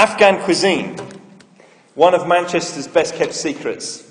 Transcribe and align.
Afghan 0.00 0.42
cuisine, 0.44 0.96
one 1.94 2.14
of 2.14 2.26
Manchester's 2.26 2.88
best 2.88 3.16
kept 3.16 3.34
secrets. 3.34 4.10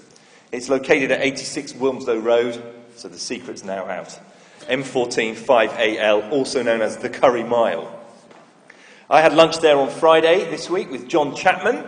It's 0.52 0.70
located 0.70 1.10
at 1.10 1.20
86 1.20 1.74
Wilmslow 1.74 2.24
Road, 2.24 2.62
so 2.96 3.08
the 3.08 3.18
secret's 3.18 3.64
now 3.64 3.88
out. 3.88 4.20
M14 4.68 5.34
5AL, 5.34 6.32
also 6.32 6.62
known 6.62 6.84
as 6.84 6.98
the 6.98 7.10
Curry 7.10 7.44
Mile. 7.44 7.92
I 9.10 9.22
had 9.22 9.34
lunch 9.34 9.62
there 9.62 9.80
on 9.80 9.90
Friday 9.90 10.48
this 10.52 10.70
week 10.70 10.92
with 10.92 11.08
John 11.08 11.36
Chapman, 11.36 11.84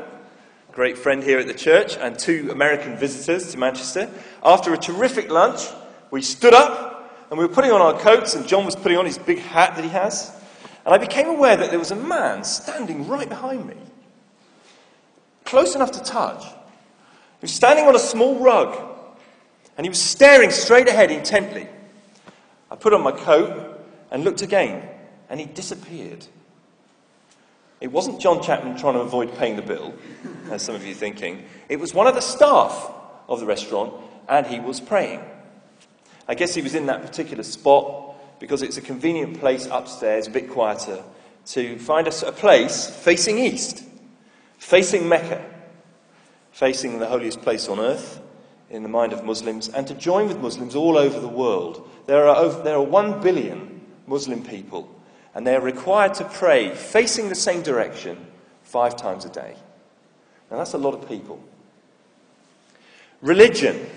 great 0.71 0.97
friend 0.97 1.21
here 1.21 1.37
at 1.37 1.45
the 1.45 1.53
church, 1.53 1.95
and 1.95 2.17
two 2.17 2.49
American 2.51 2.97
visitors 2.97 3.51
to 3.51 3.59
Manchester. 3.59 4.09
After 4.43 4.73
a 4.73 4.79
terrific 4.79 5.29
lunch, 5.29 5.61
we 6.09 6.23
stood 6.23 6.55
up 6.55 7.27
and 7.29 7.37
we 7.37 7.45
were 7.45 7.53
putting 7.53 7.71
on 7.71 7.81
our 7.81 7.99
coats, 7.99 8.33
and 8.33 8.47
John 8.47 8.65
was 8.65 8.75
putting 8.75 8.97
on 8.97 9.05
his 9.05 9.19
big 9.19 9.37
hat 9.37 9.75
that 9.75 9.83
he 9.83 9.91
has. 9.91 10.35
And 10.85 10.95
I 10.95 10.97
became 10.97 11.27
aware 11.27 11.55
that 11.55 11.69
there 11.69 11.77
was 11.77 11.91
a 11.91 11.95
man 11.95 12.43
standing 12.43 13.07
right 13.07 13.29
behind 13.29 13.67
me, 13.67 13.75
close 15.45 15.75
enough 15.75 15.91
to 15.91 16.03
touch. 16.03 16.43
He 16.43 17.43
was 17.43 17.53
standing 17.53 17.85
on 17.85 17.95
a 17.95 17.99
small 17.99 18.39
rug, 18.39 18.77
and 19.77 19.85
he 19.85 19.89
was 19.89 20.01
staring 20.01 20.51
straight 20.51 20.87
ahead 20.87 21.11
intently. 21.11 21.67
I 22.69 22.75
put 22.75 22.93
on 22.93 23.01
my 23.01 23.11
coat 23.11 23.83
and 24.11 24.23
looked 24.23 24.41
again, 24.41 24.87
and 25.29 25.39
he 25.39 25.45
disappeared. 25.45 26.25
It 27.79 27.91
wasn't 27.91 28.21
John 28.21 28.43
Chapman 28.43 28.77
trying 28.77 28.93
to 28.93 28.99
avoid 28.99 29.35
paying 29.37 29.55
the 29.55 29.63
bill, 29.63 29.93
as 30.51 30.61
some 30.61 30.75
of 30.75 30.85
you 30.85 30.91
are 30.91 30.95
thinking. 30.95 31.45
It 31.67 31.79
was 31.79 31.93
one 31.93 32.05
of 32.05 32.13
the 32.13 32.21
staff 32.21 32.91
of 33.27 33.39
the 33.39 33.45
restaurant, 33.45 33.93
and 34.29 34.45
he 34.45 34.59
was 34.59 34.79
praying. 34.79 35.21
I 36.27 36.35
guess 36.35 36.53
he 36.53 36.61
was 36.61 36.75
in 36.75 36.85
that 36.85 37.01
particular 37.01 37.43
spot 37.43 38.39
because 38.39 38.61
it's 38.61 38.77
a 38.77 38.81
convenient 38.81 39.39
place 39.39 39.67
upstairs, 39.71 40.27
a 40.27 40.29
bit 40.31 40.49
quieter, 40.49 41.03
to 41.47 41.77
find 41.79 42.07
us 42.07 42.23
a 42.23 42.31
place 42.31 42.87
facing 42.87 43.39
east, 43.39 43.83
facing 44.61 45.09
Mecca, 45.09 45.43
facing 46.51 46.99
the 46.99 47.07
holiest 47.07 47.41
place 47.41 47.67
on 47.67 47.79
earth 47.79 48.21
in 48.69 48.83
the 48.83 48.89
mind 48.89 49.11
of 49.11 49.25
Muslims, 49.25 49.67
and 49.67 49.87
to 49.87 49.95
join 49.95 50.27
with 50.27 50.37
Muslims 50.37 50.75
all 50.75 50.97
over 50.97 51.19
the 51.19 51.27
world. 51.27 51.89
There 52.05 52.27
are, 52.27 52.35
over, 52.35 52.61
there 52.61 52.75
are 52.75 52.83
one 52.83 53.21
billion 53.21 53.81
Muslim 54.05 54.43
people 54.43 54.87
and 55.33 55.47
they 55.47 55.55
are 55.55 55.61
required 55.61 56.13
to 56.15 56.25
pray 56.25 56.73
facing 56.75 57.27
the 57.27 57.35
same 57.35 57.63
direction 57.63 58.23
five 58.63 58.95
times 58.95 59.25
a 59.25 59.29
day. 59.29 59.55
Now, 60.49 60.57
that's 60.57 60.73
a 60.73 60.77
lot 60.77 60.93
of 60.93 61.07
people. 61.07 61.41
Religion. 63.21 63.87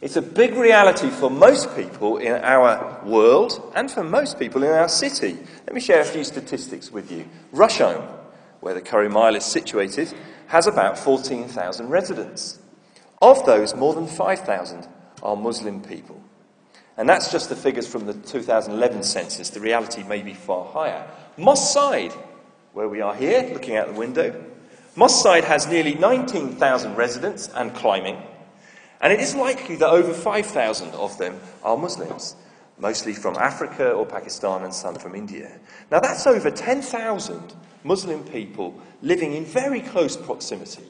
It's 0.00 0.16
a 0.16 0.22
big 0.22 0.54
reality 0.54 1.10
for 1.10 1.30
most 1.30 1.74
people 1.76 2.16
in 2.18 2.32
our 2.32 3.02
world 3.04 3.72
and 3.74 3.90
for 3.90 4.04
most 4.04 4.38
people 4.38 4.62
in 4.62 4.70
our 4.70 4.88
city. 4.88 5.38
Let 5.66 5.74
me 5.74 5.80
share 5.80 6.00
a 6.00 6.04
few 6.04 6.24
statistics 6.24 6.90
with 6.90 7.10
you. 7.10 7.28
Rusholme, 7.52 8.06
where 8.64 8.72
the 8.72 8.80
Curry 8.80 9.10
Mile 9.10 9.36
is 9.36 9.44
situated, 9.44 10.10
has 10.46 10.66
about 10.66 10.98
14,000 10.98 11.90
residents. 11.90 12.58
Of 13.20 13.44
those, 13.44 13.74
more 13.74 13.92
than 13.92 14.06
5,000 14.06 14.88
are 15.22 15.36
Muslim 15.36 15.82
people. 15.82 16.18
And 16.96 17.06
that's 17.06 17.30
just 17.30 17.50
the 17.50 17.56
figures 17.56 17.86
from 17.86 18.06
the 18.06 18.14
2011 18.14 19.02
census. 19.02 19.50
The 19.50 19.60
reality 19.60 20.02
may 20.02 20.22
be 20.22 20.32
far 20.32 20.64
higher. 20.64 21.06
Moss 21.36 21.74
Side, 21.74 22.12
where 22.72 22.88
we 22.88 23.02
are 23.02 23.14
here, 23.14 23.50
looking 23.52 23.76
out 23.76 23.88
the 23.88 23.92
window, 24.00 24.42
Moss 24.96 25.22
Side 25.22 25.44
has 25.44 25.66
nearly 25.66 25.94
19,000 25.96 26.96
residents 26.96 27.50
and 27.54 27.74
climbing. 27.74 28.16
And 29.02 29.12
it 29.12 29.20
is 29.20 29.34
likely 29.34 29.76
that 29.76 29.90
over 29.90 30.14
5,000 30.14 30.94
of 30.94 31.18
them 31.18 31.38
are 31.62 31.76
Muslims, 31.76 32.34
mostly 32.78 33.12
from 33.12 33.36
Africa 33.36 33.92
or 33.92 34.06
Pakistan 34.06 34.64
and 34.64 34.74
some 34.74 34.96
from 34.96 35.14
India. 35.14 35.58
Now, 35.90 36.00
that's 36.00 36.26
over 36.26 36.50
10,000 36.50 37.54
Muslim 37.84 38.24
people 38.24 38.80
living 39.02 39.34
in 39.34 39.44
very 39.44 39.80
close 39.80 40.16
proximity 40.16 40.84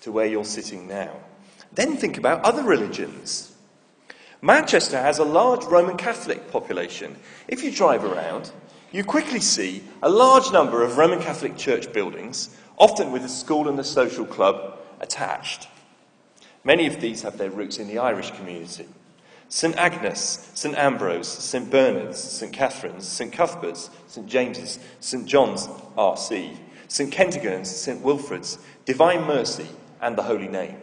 to 0.00 0.12
where 0.12 0.26
you're 0.26 0.44
sitting 0.44 0.88
now. 0.88 1.12
Then 1.72 1.96
think 1.96 2.16
about 2.18 2.44
other 2.44 2.62
religions. 2.62 3.54
Manchester 4.40 4.98
has 4.98 5.18
a 5.18 5.24
large 5.24 5.64
Roman 5.64 5.96
Catholic 5.96 6.50
population. 6.50 7.16
If 7.48 7.62
you 7.62 7.70
drive 7.70 8.04
around, 8.04 8.50
you 8.92 9.04
quickly 9.04 9.40
see 9.40 9.82
a 10.02 10.08
large 10.08 10.52
number 10.52 10.82
of 10.82 10.96
Roman 10.96 11.20
Catholic 11.20 11.56
church 11.56 11.92
buildings, 11.92 12.56
often 12.78 13.12
with 13.12 13.24
a 13.24 13.28
school 13.28 13.68
and 13.68 13.78
a 13.78 13.84
social 13.84 14.24
club 14.24 14.78
attached. 15.00 15.68
Many 16.64 16.86
of 16.86 17.00
these 17.00 17.22
have 17.22 17.36
their 17.36 17.50
roots 17.50 17.78
in 17.78 17.88
the 17.88 17.98
Irish 17.98 18.30
community. 18.30 18.86
St 19.48 19.74
Agnes, 19.76 20.50
St 20.54 20.76
Ambrose, 20.76 21.28
St 21.28 21.70
Bernard's, 21.70 22.18
St 22.18 22.52
Catherine's, 22.52 23.08
St 23.08 23.32
Cuthbert's, 23.32 23.88
St 24.06 24.26
James's, 24.26 24.78
St 25.00 25.26
John's 25.26 25.66
RC, 25.96 26.56
St 26.88 27.12
Kentigern's, 27.12 27.70
St 27.74 28.02
Wilfrid's, 28.02 28.58
Divine 28.84 29.26
Mercy, 29.26 29.68
and 30.00 30.16
the 30.16 30.22
Holy 30.22 30.48
Name. 30.48 30.76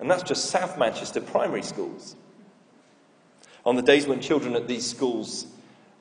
And 0.00 0.10
that's 0.10 0.22
just 0.22 0.46
South 0.46 0.78
Manchester 0.78 1.20
primary 1.20 1.62
schools. 1.62 2.16
On 3.64 3.76
the 3.76 3.82
days 3.82 4.06
when 4.06 4.20
children 4.20 4.54
at 4.54 4.68
these 4.68 4.88
schools 4.88 5.46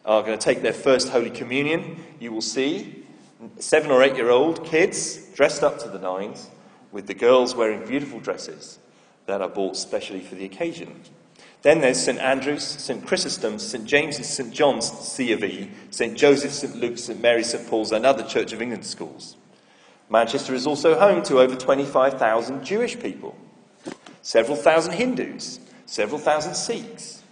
are 0.05 0.21
going 0.21 0.37
to 0.37 0.43
take 0.43 0.61
their 0.61 0.73
first 0.73 1.09
Holy 1.09 1.31
Communion, 1.31 2.03
you 2.19 2.31
will 2.31 2.41
see 2.41 3.05
seven 3.59 3.91
or 3.91 4.03
eight 4.03 4.15
year 4.15 4.29
old 4.29 4.65
kids 4.65 5.17
dressed 5.35 5.63
up 5.63 5.79
to 5.79 5.89
the 5.89 5.99
nines, 5.99 6.49
with 6.91 7.07
the 7.07 7.13
girls 7.13 7.55
wearing 7.55 7.85
beautiful 7.85 8.19
dresses 8.19 8.79
that 9.25 9.41
are 9.41 9.49
bought 9.49 9.75
specially 9.75 10.21
for 10.21 10.35
the 10.35 10.45
occasion. 10.45 11.01
Then 11.65 11.81
there's 11.81 11.99
St 11.99 12.19
Andrew's, 12.19 12.63
St 12.63 13.03
Chrysostom's, 13.03 13.65
St 13.65 13.85
James's, 13.85 14.29
St 14.29 14.53
John's 14.53 14.87
C 14.87 15.31
of 15.31 15.43
E, 15.43 15.71
St 15.89 16.15
Joseph's, 16.15 16.59
St 16.59 16.75
Luke's, 16.75 17.05
St 17.05 17.19
Mary's, 17.19 17.49
St 17.49 17.67
Paul's, 17.67 17.91
and 17.91 18.05
other 18.05 18.21
Church 18.21 18.53
of 18.53 18.61
England 18.61 18.85
schools. 18.85 19.35
Manchester 20.07 20.53
is 20.53 20.67
also 20.67 20.93
home 20.93 21.23
to 21.23 21.39
over 21.39 21.55
25,000 21.55 22.63
Jewish 22.63 22.99
people, 22.99 23.35
several 24.21 24.55
thousand 24.55 24.93
Hindus, 24.93 25.59
several 25.87 26.19
thousand 26.19 26.53
Sikhs, 26.53 27.23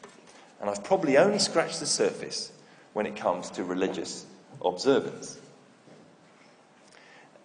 and 0.60 0.68
I've 0.68 0.84
probably 0.84 1.16
only 1.16 1.38
scratched 1.38 1.80
the 1.80 1.86
surface 1.86 2.52
when 2.94 3.06
it 3.06 3.16
comes 3.16 3.52
to 3.52 3.64
religious 3.64 4.26
observance. 4.66 5.40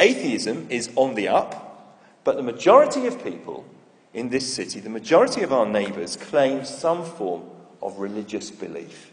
Atheism 0.00 0.69
is 0.70 0.88
on 0.97 1.16
the 1.16 1.28
up, 1.28 2.00
but 2.25 2.37
the 2.37 2.43
majority 2.43 3.06
of 3.06 3.22
people 3.22 3.66
in 4.14 4.28
this 4.28 4.52
city, 4.52 4.80
the 4.80 4.91
majority 4.91 5.42
of 5.42 5.52
our 5.52 5.66
neighbours, 5.66 6.16
claim 6.16 6.64
some 6.64 7.04
form 7.04 7.42
of 7.82 7.98
religious 7.98 8.50
belief. 8.50 9.12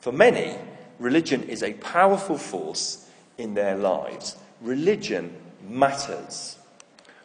For 0.00 0.12
many, 0.12 0.56
religion 0.98 1.42
is 1.44 1.62
a 1.62 1.74
powerful 1.74 2.38
force 2.38 3.08
in 3.38 3.54
their 3.54 3.76
lives. 3.76 4.36
Religion 4.60 5.34
matters. 5.68 6.58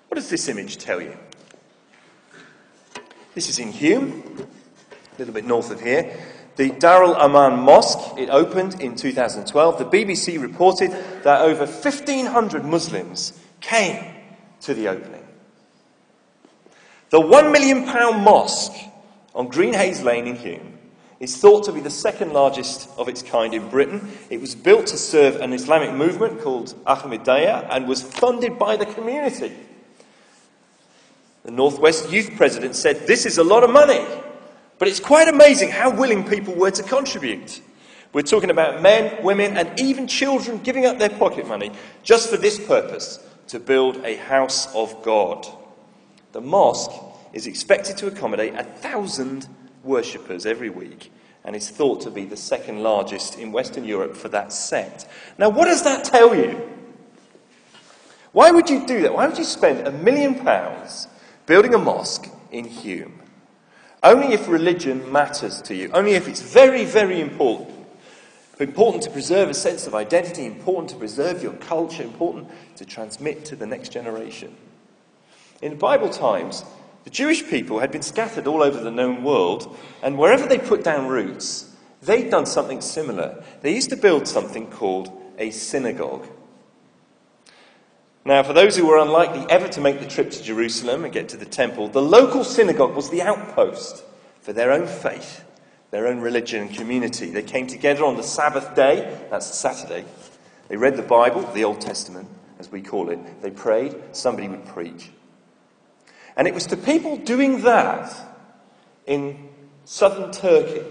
What 0.07 0.15
does 0.15 0.29
this 0.29 0.47
image 0.47 0.77
tell 0.77 1.01
you? 1.01 1.17
This 3.33 3.49
is 3.49 3.59
in 3.59 3.71
Hulme 3.71 4.47
a 5.17 5.19
little 5.19 5.33
bit 5.33 5.45
north 5.45 5.71
of 5.71 5.81
here. 5.81 6.15
The 6.55 6.71
Darul 6.71 7.15
Aman 7.15 7.59
Mosque, 7.59 8.17
it 8.17 8.29
opened 8.29 8.81
in 8.81 8.95
2012. 8.95 9.77
The 9.77 9.85
BBC 9.85 10.41
reported 10.41 10.91
that 11.23 11.41
over 11.41 11.65
1,500 11.65 12.65
Muslims 12.65 13.39
came 13.61 14.15
to 14.61 14.73
the 14.73 14.87
opening. 14.87 15.16
The 17.09 17.19
£1 17.19 17.51
million 17.51 17.85
mosque 18.23 18.73
on 19.33 19.49
Greenheys 19.49 20.03
Lane 20.03 20.27
in 20.27 20.35
Hulme 20.35 20.73
is 21.19 21.37
thought 21.37 21.63
to 21.63 21.71
be 21.71 21.79
the 21.79 21.89
second 21.89 22.33
largest 22.33 22.89
of 22.97 23.07
its 23.07 23.23
kind 23.23 23.53
in 23.53 23.69
Britain. 23.69 24.11
It 24.29 24.41
was 24.41 24.55
built 24.55 24.87
to 24.87 24.97
serve 24.97 25.37
an 25.37 25.53
Islamic 25.53 25.93
movement 25.93 26.41
called 26.41 26.75
Ahmadiyya 26.85 27.67
and 27.71 27.87
was 27.87 28.01
funded 28.01 28.59
by 28.59 28.75
the 28.75 28.85
community. 28.85 29.55
The 31.43 31.51
Northwest 31.51 32.11
Youth 32.11 32.31
President 32.35 32.75
said, 32.75 33.07
This 33.07 33.25
is 33.25 33.37
a 33.37 33.43
lot 33.43 33.63
of 33.63 33.69
money. 33.69 34.05
But 34.79 34.87
it's 34.87 34.99
quite 34.99 35.27
amazing 35.27 35.69
how 35.69 35.89
willing 35.89 36.27
people 36.27 36.53
were 36.53 36.71
to 36.71 36.83
contribute. 36.83 37.61
We're 38.13 38.21
talking 38.21 38.51
about 38.51 38.81
men, 38.81 39.23
women, 39.23 39.57
and 39.57 39.79
even 39.79 40.07
children 40.07 40.59
giving 40.59 40.85
up 40.85 40.99
their 40.99 41.09
pocket 41.09 41.47
money 41.47 41.71
just 42.03 42.29
for 42.29 42.37
this 42.37 42.59
purpose 42.59 43.19
to 43.47 43.59
build 43.59 43.97
a 44.05 44.17
house 44.17 44.73
of 44.75 45.03
God. 45.03 45.47
The 46.31 46.41
mosque 46.41 46.91
is 47.33 47.47
expected 47.47 47.97
to 47.97 48.07
accommodate 48.07 48.55
a 48.55 48.63
thousand 48.63 49.47
worshippers 49.83 50.45
every 50.45 50.69
week 50.69 51.11
and 51.43 51.55
is 51.55 51.69
thought 51.69 52.01
to 52.01 52.11
be 52.11 52.25
the 52.25 52.37
second 52.37 52.83
largest 52.83 53.39
in 53.39 53.51
Western 53.51 53.85
Europe 53.85 54.15
for 54.15 54.27
that 54.29 54.51
sect. 54.51 55.07
Now, 55.37 55.49
what 55.49 55.65
does 55.65 55.83
that 55.83 56.03
tell 56.03 56.35
you? 56.35 56.69
Why 58.33 58.51
would 58.51 58.69
you 58.69 58.85
do 58.85 59.01
that? 59.03 59.13
Why 59.13 59.27
would 59.27 59.37
you 59.37 59.43
spend 59.43 59.87
a 59.87 59.91
million 59.91 60.35
pounds 60.35 61.07
building 61.45 61.73
a 61.73 61.77
mosque 61.77 62.27
in 62.51 62.65
Hulme? 62.65 63.13
Only 64.03 64.33
if 64.33 64.47
religion 64.47 65.11
matters 65.11 65.61
to 65.63 65.75
you, 65.75 65.89
only 65.93 66.11
if 66.11 66.27
it's 66.27 66.41
very, 66.41 66.85
very 66.85 67.19
important. 67.19 67.75
Important 68.59 69.03
to 69.03 69.11
preserve 69.11 69.49
a 69.49 69.53
sense 69.53 69.87
of 69.87 69.95
identity, 69.95 70.45
important 70.45 70.89
to 70.89 70.97
preserve 70.97 71.43
your 71.43 71.53
culture, 71.53 72.03
important 72.03 72.49
to 72.75 72.85
transmit 72.85 73.45
to 73.45 73.55
the 73.55 73.65
next 73.65 73.89
generation. 73.89 74.55
In 75.61 75.77
Bible 75.77 76.09
times, 76.09 76.63
the 77.03 77.09
Jewish 77.09 77.47
people 77.49 77.79
had 77.79 77.91
been 77.91 78.01
scattered 78.01 78.47
all 78.47 78.61
over 78.61 78.79
the 78.79 78.91
known 78.91 79.23
world, 79.23 79.75
and 80.03 80.17
wherever 80.17 80.45
they 80.45 80.59
put 80.59 80.83
down 80.83 81.07
roots, 81.07 81.73
they'd 82.01 82.29
done 82.29 82.45
something 82.45 82.81
similar. 82.81 83.43
They 83.61 83.73
used 83.73 83.89
to 83.89 83.95
build 83.95 84.27
something 84.27 84.69
called 84.69 85.11
a 85.37 85.51
synagogue. 85.51 86.27
Now, 88.23 88.43
for 88.43 88.51
those 88.53 88.75
who 88.75 88.85
were 88.85 88.97
unlikely 88.97 89.45
ever 89.49 89.69
to 89.69 89.81
make 89.81 89.99
the 90.01 90.07
trip 90.07 90.31
to 90.31 90.43
Jerusalem 90.43 91.05
and 91.05 91.13
get 91.13 91.29
to 91.29 91.37
the 91.37 91.45
temple, 91.45 91.87
the 91.87 92.01
local 92.01 92.43
synagogue 92.43 92.93
was 92.93 93.09
the 93.09 93.21
outpost 93.21 94.03
for 94.41 94.51
their 94.51 94.73
own 94.73 94.85
faith, 94.85 95.45
their 95.91 96.07
own 96.07 96.19
religion 96.19 96.63
and 96.63 96.75
community. 96.75 97.31
They 97.31 97.41
came 97.41 97.67
together 97.67 98.03
on 98.03 98.17
the 98.17 98.23
Sabbath 98.23 98.75
day, 98.75 99.17
that's 99.29 99.47
Saturday. 99.55 100.03
They 100.67 100.75
read 100.75 100.97
the 100.97 101.03
Bible, 101.03 101.41
the 101.53 101.63
Old 101.63 101.79
Testament, 101.79 102.27
as 102.59 102.69
we 102.69 102.81
call 102.81 103.09
it. 103.09 103.41
They 103.41 103.49
prayed, 103.49 103.95
somebody 104.11 104.49
would 104.49 104.65
preach. 104.65 105.09
And 106.37 106.47
it 106.47 106.53
was 106.53 106.67
to 106.67 106.77
people 106.77 107.17
doing 107.17 107.63
that 107.63 108.15
in 109.05 109.49
southern 109.85 110.31
Turkey 110.31 110.85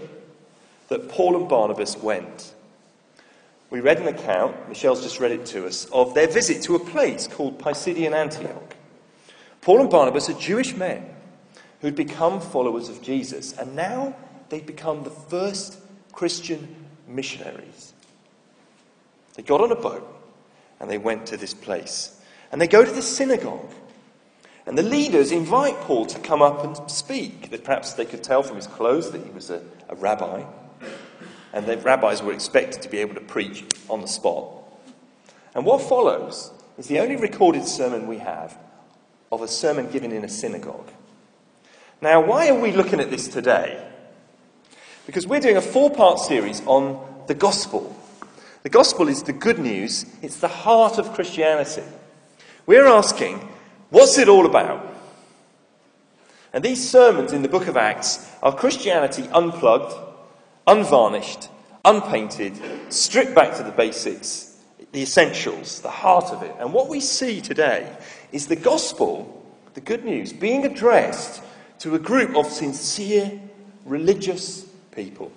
that 0.89 1.09
Paul 1.09 1.35
and 1.37 1.49
Barnabas 1.49 1.97
went. 1.97 2.53
We 3.69 3.79
read 3.79 3.99
an 3.99 4.07
account, 4.07 4.69
Michelle's 4.69 5.01
just 5.01 5.19
read 5.19 5.31
it 5.31 5.45
to 5.47 5.65
us, 5.65 5.85
of 5.85 6.13
their 6.13 6.27
visit 6.27 6.61
to 6.63 6.75
a 6.75 6.79
place 6.79 7.27
called 7.27 7.59
Pisidian 7.59 8.13
Antioch. 8.13 8.75
Paul 9.61 9.81
and 9.81 9.89
Barnabas 9.89 10.29
are 10.29 10.33
Jewish 10.33 10.75
men 10.75 11.05
who'd 11.81 11.95
become 11.95 12.39
followers 12.39 12.89
of 12.89 13.01
Jesus, 13.01 13.53
and 13.53 13.75
now 13.75 14.15
they'd 14.49 14.65
become 14.65 15.03
the 15.03 15.09
first 15.09 15.79
Christian 16.11 16.75
missionaries. 17.07 17.93
They 19.35 19.43
got 19.43 19.61
on 19.61 19.71
a 19.71 19.75
boat 19.75 20.15
and 20.79 20.89
they 20.89 20.97
went 20.97 21.27
to 21.27 21.37
this 21.37 21.53
place. 21.53 22.19
And 22.51 22.61
they 22.61 22.67
go 22.67 22.83
to 22.83 22.91
the 22.91 23.01
synagogue. 23.01 23.71
And 24.67 24.77
the 24.77 24.83
leaders 24.83 25.31
invite 25.31 25.75
Paul 25.81 26.05
to 26.07 26.19
come 26.19 26.41
up 26.41 26.63
and 26.63 26.91
speak. 26.91 27.49
That 27.51 27.63
perhaps 27.63 27.93
they 27.93 28.05
could 28.05 28.23
tell 28.23 28.43
from 28.43 28.57
his 28.57 28.67
clothes 28.67 29.11
that 29.11 29.23
he 29.23 29.31
was 29.31 29.49
a, 29.49 29.61
a 29.89 29.95
rabbi 29.95 30.43
and 31.53 31.65
the 31.65 31.77
rabbis 31.77 32.21
were 32.21 32.33
expected 32.33 32.83
to 32.83 32.89
be 32.89 32.99
able 32.99 33.15
to 33.15 33.21
preach 33.21 33.65
on 33.89 34.01
the 34.01 34.07
spot. 34.07 34.47
And 35.55 35.65
what 35.65 35.81
follows 35.81 36.51
is 36.77 36.87
the 36.87 36.99
only 36.99 37.15
recorded 37.15 37.65
sermon 37.65 38.05
we 38.05 38.19
have 38.19 38.55
of 39.31 39.41
a 39.41 39.47
sermon 39.47 39.89
given 39.89 40.11
in 40.11 40.23
a 40.23 40.29
synagogue. 40.29 40.91
Now, 41.99 42.23
why 42.23 42.49
are 42.49 42.59
we 42.59 42.71
looking 42.71 42.99
at 42.99 43.09
this 43.09 43.27
today? 43.27 43.83
Because 45.07 45.25
we're 45.25 45.39
doing 45.39 45.57
a 45.57 45.61
four 45.61 45.89
part 45.89 46.19
series 46.19 46.61
on 46.67 47.03
the 47.25 47.33
gospel. 47.33 47.95
The 48.61 48.69
gospel 48.69 49.07
is 49.07 49.23
the 49.23 49.33
good 49.33 49.57
news, 49.57 50.05
it's 50.21 50.39
the 50.39 50.47
heart 50.47 50.99
of 50.99 51.13
Christianity. 51.13 51.83
We're 52.67 52.85
asking, 52.85 53.39
what's 53.89 54.17
it 54.17 54.29
all 54.29 54.45
about? 54.45 54.95
And 56.53 56.63
these 56.63 56.89
sermons 56.89 57.33
in 57.33 57.41
the 57.41 57.49
book 57.49 57.67
of 57.67 57.77
Acts 57.77 58.31
are 58.41 58.55
Christianity 58.55 59.27
unplugged 59.31 59.93
unvarnished, 60.67 61.47
unpainted, 61.85 62.53
stripped 62.93 63.33
back 63.33 63.55
to 63.55 63.63
the 63.63 63.71
basics, 63.71 64.57
the 64.91 65.01
essentials, 65.01 65.81
the 65.81 65.89
heart 65.89 66.25
of 66.25 66.43
it. 66.43 66.53
And 66.59 66.73
what 66.73 66.89
we 66.89 66.99
see 66.99 67.41
today 67.41 67.95
is 68.31 68.47
the 68.47 68.55
gospel, 68.55 69.45
the 69.73 69.81
good 69.81 70.03
news, 70.03 70.33
being 70.33 70.65
addressed 70.65 71.41
to 71.79 71.95
a 71.95 71.99
group 71.99 72.35
of 72.35 72.47
sincere, 72.47 73.39
religious 73.85 74.65
people. 74.91 75.31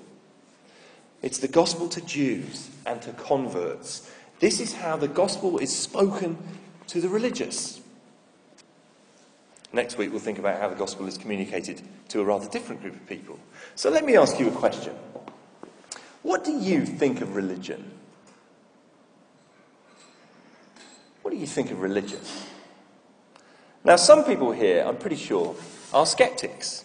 It's 1.22 1.38
the 1.38 1.48
gospel 1.48 1.88
to 1.90 2.00
Jews 2.00 2.70
and 2.86 3.00
to 3.02 3.12
converts. 3.12 4.10
This 4.40 4.58
is 4.58 4.72
how 4.72 4.96
the 4.96 5.08
gospel 5.08 5.58
is 5.58 5.74
spoken 5.74 6.38
to 6.88 7.00
the 7.00 7.08
religious. 7.08 7.79
Next 9.72 9.96
week, 9.96 10.10
we'll 10.10 10.18
think 10.18 10.38
about 10.38 10.58
how 10.58 10.68
the 10.68 10.74
gospel 10.74 11.06
is 11.06 11.16
communicated 11.16 11.80
to 12.08 12.20
a 12.20 12.24
rather 12.24 12.48
different 12.48 12.82
group 12.82 12.94
of 12.94 13.06
people. 13.06 13.38
So 13.76 13.88
let 13.88 14.04
me 14.04 14.16
ask 14.16 14.38
you 14.40 14.48
a 14.48 14.52
question. 14.52 14.94
What 16.22 16.44
do 16.44 16.52
you 16.52 16.84
think 16.84 17.20
of 17.20 17.36
religion? 17.36 17.90
What 21.22 21.30
do 21.30 21.36
you 21.36 21.46
think 21.46 21.70
of 21.70 21.80
religion? 21.80 22.20
Now, 23.84 23.96
some 23.96 24.24
people 24.24 24.52
here, 24.52 24.84
I'm 24.84 24.96
pretty 24.96 25.16
sure, 25.16 25.54
are 25.94 26.04
skeptics. 26.04 26.84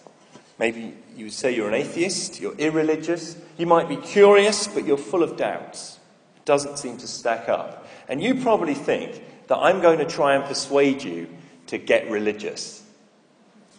Maybe 0.60 0.94
you 1.18 1.26
would 1.26 1.34
say 1.34 1.54
you're 1.54 1.68
an 1.68 1.74
atheist, 1.74 2.40
you're 2.40 2.56
irreligious, 2.56 3.36
you 3.58 3.66
might 3.66 3.90
be 3.90 3.98
curious, 3.98 4.68
but 4.68 4.86
you're 4.86 4.98
full 4.98 5.24
of 5.24 5.36
doubts. 5.36 6.00
It 6.38 6.46
doesn't 6.46 6.80
seem 6.80 6.98
to 6.98 7.08
stack 7.08 7.50
up. 7.50 7.88
And 8.08 8.22
you 8.22 8.36
probably 8.36 8.76
think 8.76 9.22
that 9.48 9.58
I'm 9.58 9.82
going 9.82 10.00
to 10.00 10.06
try 10.06 10.36
and 10.36 10.46
persuade 10.46 11.04
you 11.04 11.28
to 11.68 11.78
get 11.78 12.10
religious, 12.10 12.84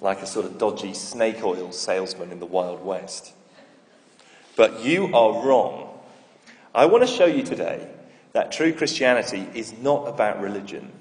like 0.01 0.21
a 0.21 0.27
sort 0.27 0.47
of 0.47 0.59
dodgy 0.59 0.95
snake 0.95 1.43
oil 1.43 1.73
salesman 1.73 2.33
in 2.33 2.41
the 2.41 2.47
Wild 2.47 2.85
West. 2.85 3.33
But 4.57 4.85
you 4.85 5.15
are 5.15 5.45
wrong. 5.47 5.99
I 6.75 6.87
want 6.87 7.07
to 7.07 7.13
show 7.13 7.27
you 7.27 7.43
today 7.43 7.89
that 8.33 8.53
true 8.53 8.73
Christianity 8.73 9.47
is 9.55 9.73
not 9.79 10.09
about 10.09 10.41
religion. 10.41 10.93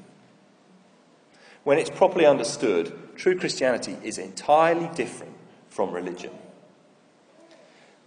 When 1.63 1.79
it's 1.79 1.89
properly 1.89 2.25
understood, 2.25 2.93
true 3.15 3.37
Christianity 3.37 3.97
is 4.03 4.17
entirely 4.17 4.89
different 4.95 5.33
from 5.67 5.91
religion. 5.91 6.31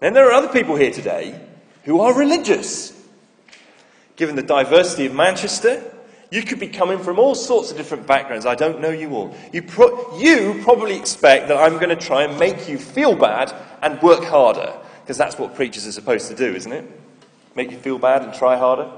Then 0.00 0.14
there 0.14 0.28
are 0.28 0.32
other 0.32 0.48
people 0.48 0.76
here 0.76 0.92
today 0.92 1.40
who 1.84 2.00
are 2.00 2.14
religious. 2.14 2.92
Given 4.16 4.36
the 4.36 4.42
diversity 4.42 5.06
of 5.06 5.14
Manchester, 5.14 5.82
you 6.30 6.42
could 6.42 6.60
be 6.60 6.68
coming 6.68 6.98
from 6.98 7.18
all 7.18 7.34
sorts 7.34 7.70
of 7.70 7.76
different 7.76 8.06
backgrounds. 8.06 8.44
I 8.44 8.54
don't 8.54 8.80
know 8.80 8.90
you 8.90 9.10
all. 9.14 9.34
You, 9.52 9.62
pro- 9.62 10.18
you 10.18 10.60
probably 10.62 10.96
expect 10.96 11.48
that 11.48 11.56
I'm 11.56 11.74
going 11.74 11.88
to 11.88 11.96
try 11.96 12.24
and 12.24 12.38
make 12.38 12.68
you 12.68 12.78
feel 12.78 13.14
bad 13.14 13.54
and 13.82 14.00
work 14.02 14.24
harder. 14.24 14.74
Because 15.02 15.16
that's 15.16 15.38
what 15.38 15.54
preachers 15.54 15.86
are 15.86 15.92
supposed 15.92 16.28
to 16.28 16.34
do, 16.34 16.54
isn't 16.54 16.72
it? 16.72 17.00
Make 17.54 17.70
you 17.70 17.78
feel 17.78 17.98
bad 17.98 18.22
and 18.22 18.34
try 18.34 18.56
harder? 18.58 18.90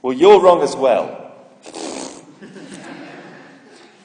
Well, 0.00 0.14
you're 0.14 0.40
wrong 0.40 0.62
as 0.62 0.74
well. 0.74 1.32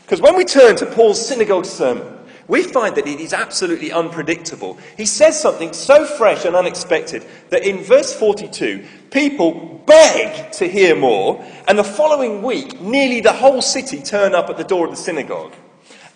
Because 0.09 0.21
when 0.23 0.35
we 0.35 0.43
turn 0.43 0.75
to 0.77 0.87
Paul's 0.87 1.23
synagogue 1.23 1.65
sermon, 1.65 2.18
we 2.49 2.63
find 2.63 2.95
that 2.95 3.07
it 3.07 3.19
is 3.21 3.31
absolutely 3.31 3.91
unpredictable. 3.91 4.77
He 4.97 5.05
says 5.05 5.39
something 5.39 5.71
so 5.71 6.03
fresh 6.03 6.43
and 6.43 6.55
unexpected 6.55 7.23
that 7.51 7.63
in 7.63 7.83
verse 7.83 8.13
42, 8.13 8.83
people 9.11 9.81
beg 9.85 10.51
to 10.53 10.67
hear 10.67 10.95
more, 10.95 11.45
and 11.67 11.77
the 11.77 11.83
following 11.83 12.41
week, 12.41 12.81
nearly 12.81 13.21
the 13.21 13.31
whole 13.31 13.61
city 13.61 14.01
turn 14.01 14.33
up 14.33 14.49
at 14.49 14.57
the 14.57 14.63
door 14.63 14.85
of 14.85 14.91
the 14.91 14.97
synagogue. 14.97 15.53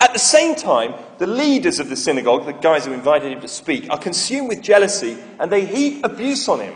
At 0.02 0.12
the 0.12 0.20
same 0.20 0.56
time, 0.56 0.96
the 1.20 1.28
leaders 1.28 1.80
of 1.80 1.88
the 1.88 1.96
synagogue, 1.96 2.46
the 2.46 2.52
guys 2.52 2.86
who 2.86 2.94
invited 2.94 3.32
him 3.32 3.42
to 3.42 3.48
speak, 3.48 3.90
are 3.90 3.98
consumed 3.98 4.50
with 4.50 4.62
jealousy 4.62 5.18
and 5.40 5.52
they 5.52 5.66
heap 5.66 6.04
abuse 6.04 6.50
on 6.50 6.60
him. 6.60 6.74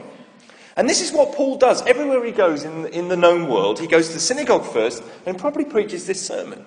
And 0.78 0.88
this 0.88 1.02
is 1.02 1.12
what 1.12 1.34
Paul 1.34 1.58
does 1.58 1.82
everywhere 1.88 2.24
he 2.24 2.32
goes 2.32 2.64
in, 2.64 2.86
in 2.88 3.08
the 3.08 3.18
known 3.18 3.50
world. 3.50 3.80
He 3.80 3.88
goes 3.88 4.10
to 4.10 4.14
the 4.14 4.20
synagogue 4.20 4.66
first 4.66 5.04
and 5.26 5.38
probably 5.38 5.66
preaches 5.66 6.06
this 6.06 6.26
sermon. 6.26 6.64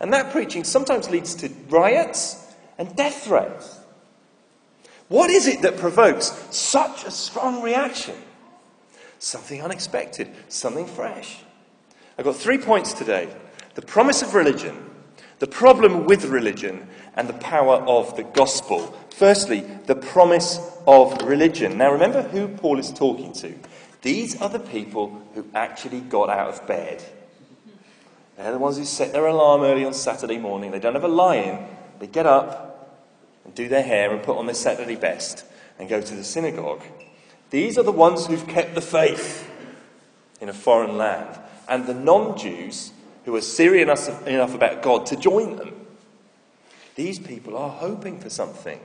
And 0.00 0.12
that 0.12 0.32
preaching 0.32 0.64
sometimes 0.64 1.10
leads 1.10 1.34
to 1.36 1.48
riots 1.68 2.54
and 2.78 2.94
death 2.96 3.24
threats. 3.24 3.80
What 5.08 5.30
is 5.30 5.46
it 5.46 5.62
that 5.62 5.78
provokes 5.78 6.26
such 6.50 7.04
a 7.04 7.10
strong 7.10 7.62
reaction? 7.62 8.16
Something 9.18 9.62
unexpected, 9.62 10.30
something 10.48 10.86
fresh. 10.86 11.38
I've 12.18 12.24
got 12.24 12.36
three 12.36 12.58
points 12.58 12.92
today 12.92 13.28
the 13.74 13.82
promise 13.82 14.22
of 14.22 14.34
religion, 14.34 14.90
the 15.38 15.46
problem 15.46 16.06
with 16.06 16.24
religion 16.24 16.88
and 17.14 17.28
the 17.28 17.34
power 17.34 17.76
of 17.76 18.16
the 18.16 18.22
gospel. 18.22 18.98
Firstly, 19.10 19.60
the 19.86 19.94
promise 19.94 20.58
of 20.86 21.22
religion. 21.22 21.78
Now, 21.78 21.92
remember 21.92 22.22
who 22.22 22.48
Paul 22.48 22.78
is 22.78 22.90
talking 22.90 23.32
to. 23.34 23.54
These 24.02 24.40
are 24.40 24.48
the 24.48 24.58
people 24.58 25.22
who 25.34 25.46
actually 25.54 26.00
got 26.00 26.30
out 26.30 26.48
of 26.48 26.66
bed. 26.66 27.02
They're 28.36 28.52
the 28.52 28.58
ones 28.58 28.76
who 28.76 28.84
set 28.84 29.12
their 29.12 29.26
alarm 29.26 29.62
early 29.62 29.84
on 29.84 29.94
Saturday 29.94 30.38
morning. 30.38 30.70
They 30.70 30.78
don't 30.78 30.94
have 30.94 31.04
a 31.04 31.08
lie 31.08 31.36
in. 31.36 31.66
They 31.98 32.06
get 32.06 32.26
up 32.26 33.02
and 33.44 33.54
do 33.54 33.68
their 33.68 33.82
hair 33.82 34.12
and 34.12 34.22
put 34.22 34.36
on 34.36 34.46
their 34.46 34.54
Saturday 34.54 34.96
best 34.96 35.44
and 35.78 35.88
go 35.88 36.00
to 36.00 36.14
the 36.14 36.24
synagogue. 36.24 36.82
These 37.50 37.78
are 37.78 37.82
the 37.82 37.92
ones 37.92 38.26
who've 38.26 38.46
kept 38.46 38.74
the 38.74 38.80
faith 38.80 39.50
in 40.40 40.48
a 40.48 40.52
foreign 40.52 40.98
land. 40.98 41.38
And 41.68 41.86
the 41.86 41.94
non 41.94 42.36
Jews 42.36 42.92
who 43.24 43.34
are 43.34 43.40
serious 43.40 44.08
enough 44.08 44.54
about 44.54 44.82
God 44.82 45.06
to 45.06 45.16
join 45.16 45.56
them. 45.56 45.74
These 46.94 47.18
people 47.18 47.56
are 47.56 47.70
hoping 47.70 48.20
for 48.20 48.30
something. 48.30 48.80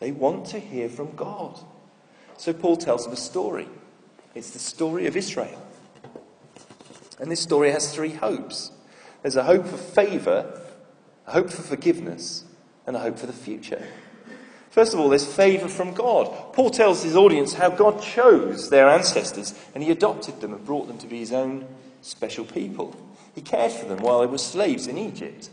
They 0.00 0.12
want 0.12 0.46
to 0.46 0.60
hear 0.60 0.88
from 0.88 1.14
God. 1.16 1.58
So 2.36 2.52
Paul 2.52 2.76
tells 2.76 3.04
them 3.04 3.12
a 3.12 3.16
story. 3.16 3.68
It's 4.34 4.50
the 4.50 4.60
story 4.60 5.06
of 5.06 5.16
Israel. 5.16 5.60
And 7.20 7.30
this 7.30 7.40
story 7.40 7.70
has 7.72 7.94
three 7.94 8.12
hopes 8.12 8.72
there's 9.22 9.36
a 9.36 9.44
hope 9.44 9.66
for 9.66 9.76
favour, 9.76 10.62
a 11.26 11.32
hope 11.32 11.50
for 11.50 11.62
forgiveness, 11.62 12.44
and 12.86 12.94
a 12.94 13.00
hope 13.00 13.18
for 13.18 13.26
the 13.26 13.32
future. 13.32 13.82
First 14.70 14.94
of 14.94 15.00
all, 15.00 15.08
there's 15.08 15.26
favour 15.26 15.68
from 15.68 15.92
God. 15.92 16.52
Paul 16.52 16.70
tells 16.70 17.02
his 17.02 17.16
audience 17.16 17.54
how 17.54 17.68
God 17.68 18.00
chose 18.00 18.70
their 18.70 18.88
ancestors 18.88 19.54
and 19.74 19.82
he 19.82 19.90
adopted 19.90 20.40
them 20.40 20.52
and 20.52 20.64
brought 20.64 20.86
them 20.86 20.98
to 20.98 21.06
be 21.06 21.18
his 21.18 21.32
own 21.32 21.66
special 22.00 22.44
people. 22.44 22.94
He 23.34 23.40
cared 23.40 23.72
for 23.72 23.86
them 23.86 23.98
while 23.98 24.20
they 24.20 24.26
were 24.26 24.38
slaves 24.38 24.86
in 24.86 24.96
Egypt. 24.96 25.50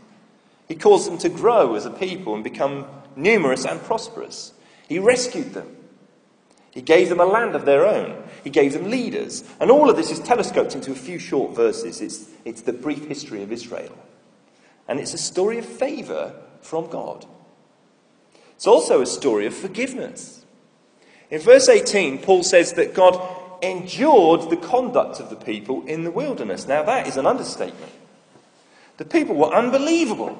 He 0.68 0.74
caused 0.74 1.10
them 1.10 1.18
to 1.18 1.28
grow 1.28 1.74
as 1.74 1.86
a 1.86 1.90
people 1.90 2.34
and 2.34 2.44
become 2.44 2.86
numerous 3.16 3.64
and 3.64 3.80
prosperous. 3.82 4.52
He 4.88 4.98
rescued 4.98 5.54
them. 5.54 5.75
He 6.76 6.82
gave 6.82 7.08
them 7.08 7.20
a 7.20 7.24
land 7.24 7.54
of 7.54 7.64
their 7.64 7.86
own. 7.86 8.22
He 8.44 8.50
gave 8.50 8.74
them 8.74 8.90
leaders. 8.90 9.42
And 9.60 9.70
all 9.70 9.88
of 9.88 9.96
this 9.96 10.10
is 10.10 10.20
telescoped 10.20 10.74
into 10.74 10.92
a 10.92 10.94
few 10.94 11.18
short 11.18 11.56
verses. 11.56 12.02
It's, 12.02 12.28
it's 12.44 12.60
the 12.60 12.74
brief 12.74 13.06
history 13.08 13.42
of 13.42 13.50
Israel. 13.50 13.96
And 14.86 15.00
it's 15.00 15.14
a 15.14 15.18
story 15.18 15.56
of 15.56 15.64
favour 15.64 16.34
from 16.60 16.90
God. 16.90 17.24
It's 18.56 18.66
also 18.66 19.00
a 19.00 19.06
story 19.06 19.46
of 19.46 19.54
forgiveness. 19.54 20.44
In 21.30 21.40
verse 21.40 21.70
18, 21.70 22.18
Paul 22.18 22.42
says 22.42 22.74
that 22.74 22.92
God 22.92 23.18
endured 23.62 24.50
the 24.50 24.58
conduct 24.58 25.18
of 25.18 25.30
the 25.30 25.36
people 25.36 25.82
in 25.86 26.04
the 26.04 26.10
wilderness. 26.10 26.66
Now, 26.66 26.82
that 26.82 27.06
is 27.06 27.16
an 27.16 27.24
understatement. 27.24 27.92
The 28.98 29.06
people 29.06 29.34
were 29.34 29.54
unbelievable. 29.54 30.36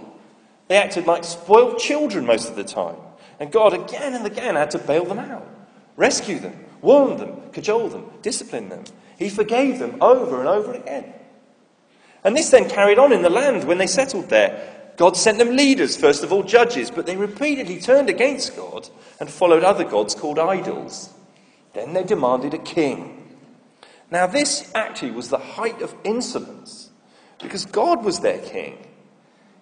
They 0.68 0.76
acted 0.76 1.06
like 1.06 1.24
spoiled 1.24 1.78
children 1.78 2.26
most 2.26 2.50
of 2.50 2.56
the 2.56 2.64
time. 2.64 2.96
And 3.40 3.50
God 3.50 3.72
again 3.72 4.12
and 4.12 4.26
again 4.26 4.54
had 4.54 4.70
to 4.72 4.78
bail 4.78 5.06
them 5.06 5.18
out, 5.18 5.48
rescue 5.96 6.38
them, 6.38 6.64
warn 6.80 7.16
them, 7.16 7.50
cajole 7.52 7.88
them, 7.88 8.10
discipline 8.22 8.68
them. 8.68 8.84
He 9.18 9.28
forgave 9.28 9.78
them 9.78 9.96
over 10.00 10.38
and 10.40 10.48
over 10.48 10.72
again. 10.72 11.12
And 12.22 12.36
this 12.36 12.50
then 12.50 12.68
carried 12.68 12.98
on 12.98 13.12
in 13.12 13.22
the 13.22 13.30
land 13.30 13.64
when 13.64 13.78
they 13.78 13.86
settled 13.86 14.28
there. 14.28 14.92
God 14.96 15.16
sent 15.16 15.38
them 15.38 15.56
leaders, 15.56 15.96
first 15.96 16.24
of 16.24 16.32
all 16.32 16.42
judges, 16.42 16.90
but 16.90 17.06
they 17.06 17.16
repeatedly 17.16 17.80
turned 17.80 18.08
against 18.08 18.56
God 18.56 18.88
and 19.20 19.30
followed 19.30 19.62
other 19.62 19.84
gods 19.84 20.14
called 20.14 20.38
idols. 20.38 21.10
Then 21.74 21.92
they 21.92 22.02
demanded 22.02 22.54
a 22.54 22.58
king. 22.58 23.38
Now, 24.10 24.26
this 24.26 24.70
actually 24.74 25.10
was 25.10 25.28
the 25.28 25.38
height 25.38 25.82
of 25.82 25.94
insolence 26.04 26.90
because 27.40 27.66
God 27.66 28.04
was 28.04 28.20
their 28.20 28.38
king. 28.38 28.78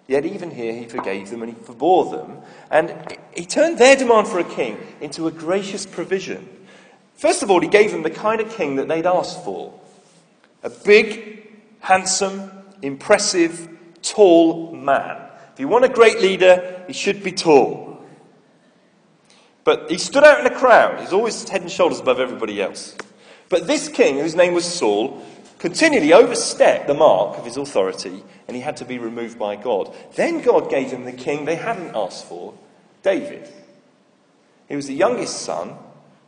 Yet, 0.07 0.25
even 0.25 0.51
here, 0.51 0.73
he 0.73 0.85
forgave 0.85 1.29
them 1.29 1.41
and 1.41 1.51
he 1.53 1.59
forbore 1.59 2.11
them. 2.11 2.37
And 2.69 3.17
he 3.35 3.45
turned 3.45 3.79
their 3.79 3.95
demand 3.95 4.27
for 4.27 4.39
a 4.39 4.43
king 4.43 4.77
into 5.01 5.27
a 5.27 5.31
gracious 5.31 5.85
provision. 5.85 6.47
First 7.15 7.41
of 7.41 7.49
all, 7.49 7.59
he 7.59 7.67
gave 7.67 7.91
them 7.91 8.03
the 8.03 8.11
kind 8.11 8.39
of 8.39 8.49
king 8.51 8.75
that 8.75 8.87
they'd 8.87 9.05
asked 9.05 9.43
for 9.43 9.73
a 10.61 10.69
big, 10.69 11.47
handsome, 11.79 12.51
impressive, 12.81 13.69
tall 14.01 14.71
man. 14.75 15.21
If 15.53 15.59
you 15.59 15.67
want 15.67 15.85
a 15.85 15.89
great 15.89 16.19
leader, 16.19 16.83
he 16.87 16.93
should 16.93 17.23
be 17.23 17.31
tall. 17.31 18.03
But 19.63 19.89
he 19.89 19.97
stood 19.97 20.23
out 20.23 20.37
in 20.37 20.43
the 20.43 20.51
crowd. 20.51 20.99
He's 20.99 21.13
always 21.13 21.47
head 21.49 21.61
and 21.61 21.71
shoulders 21.71 21.99
above 21.99 22.19
everybody 22.19 22.61
else. 22.61 22.95
But 23.49 23.67
this 23.67 23.87
king, 23.87 24.19
whose 24.19 24.35
name 24.35 24.53
was 24.53 24.65
Saul, 24.65 25.23
continually 25.65 26.13
overstepped 26.13 26.85
the 26.85 26.93
mark 26.93 27.39
of 27.39 27.43
his 27.43 27.57
authority 27.57 28.23
and 28.47 28.55
he 28.55 28.61
had 28.61 28.77
to 28.77 28.85
be 28.85 28.99
removed 28.99 29.39
by 29.39 29.55
God. 29.55 29.91
Then 30.13 30.43
God 30.43 30.69
gave 30.69 30.91
him 30.91 31.05
the 31.05 31.11
king 31.11 31.45
they 31.45 31.55
hadn't 31.55 31.95
asked 31.95 32.25
for, 32.25 32.53
David. 33.01 33.49
He 34.69 34.75
was 34.75 34.85
the 34.85 34.93
youngest 34.93 35.41
son 35.41 35.75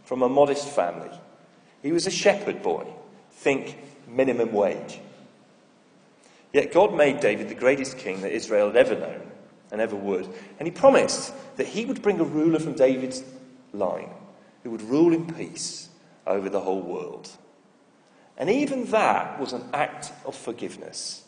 from 0.06 0.24
a 0.24 0.29
modest 0.29 0.67
family. 0.67 1.15
He 1.84 1.91
was 1.91 2.08
a 2.08 2.12
shepherd 2.12 2.63
boy. 2.63 2.88
Think 3.29 3.77
minimum 4.08 4.53
wage. 4.53 5.00
Yet 6.51 6.74
God 6.74 6.96
made 6.96 7.20
David 7.20 7.48
the 7.48 7.53
greatest 7.53 8.00
king 8.00 8.22
that 8.22 8.32
Israel 8.32 8.72
had 8.72 8.77
ever 8.77 8.96
known 8.96 9.22
and 9.72 9.79
ever 9.79 9.96
would. 9.96 10.27
And 10.58 10.67
he 10.67 10.72
promised 10.72 11.32
that 11.58 11.67
he 11.67 11.86
would 11.86 12.01
bring 12.01 12.20
a 12.20 12.24
ruler 12.24 12.58
from 12.58 12.74
David's 12.74 13.24
line 13.72 14.10
who 14.63 14.72
would 14.72 14.82
rule 14.82 15.13
in 15.13 15.32
peace 15.32 15.89
over 16.25 16.50
the 16.50 16.62
whole 16.62 16.82
world. 16.82 17.29
And 18.38 18.50
even 18.50 18.86
that 18.86 19.39
was 19.39 19.53
an 19.53 19.63
act 19.74 20.12
of 20.25 20.36
forgiveness. 20.36 21.24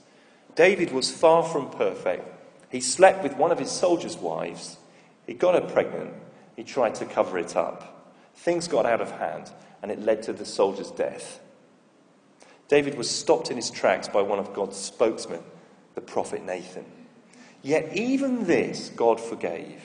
David 0.56 0.92
was 0.92 1.12
far 1.12 1.44
from 1.44 1.70
perfect. 1.70 2.28
He 2.72 2.82
slept 2.82 3.24
with 3.24 3.36
one 3.36 3.51
of 3.51 3.60
his 3.60 3.72
soldiers' 3.72 4.18
wives. 4.18 4.78
He 5.25 5.34
got 5.34 5.56
her 5.56 5.68
pregnant. 5.68 6.13
He 6.56 6.63
tried 6.63 6.96
to 6.96 7.06
cover 7.06 7.39
it 7.39 7.56
up. 7.56 8.13
Things 8.36 8.68
got 8.68 8.86
out 8.86 9.01
of 9.01 9.12
hand, 9.12 9.51
and 9.82 9.92
it 9.92 10.01
led 10.01 10.24
to 10.24 10.34
the 10.34 10.46
soldier's 10.46 10.92
death. 10.92 11.39
David 12.68 12.96
was 12.96 13.10
stopped 13.10 13.50
in 13.50 13.58
his 13.58 13.72
tracks 13.72 14.08
by 14.08 14.22
one 14.22 14.38
of 14.38 14.54
God's 14.54 14.78
spokesmen, 14.78 15.42
the 15.96 16.01
prophet 16.01 16.46
Nathan. 16.46 16.86
Yet 17.63 17.96
even 17.98 18.46
this 18.46 18.89
God 18.96 19.20
forgave. 19.20 19.82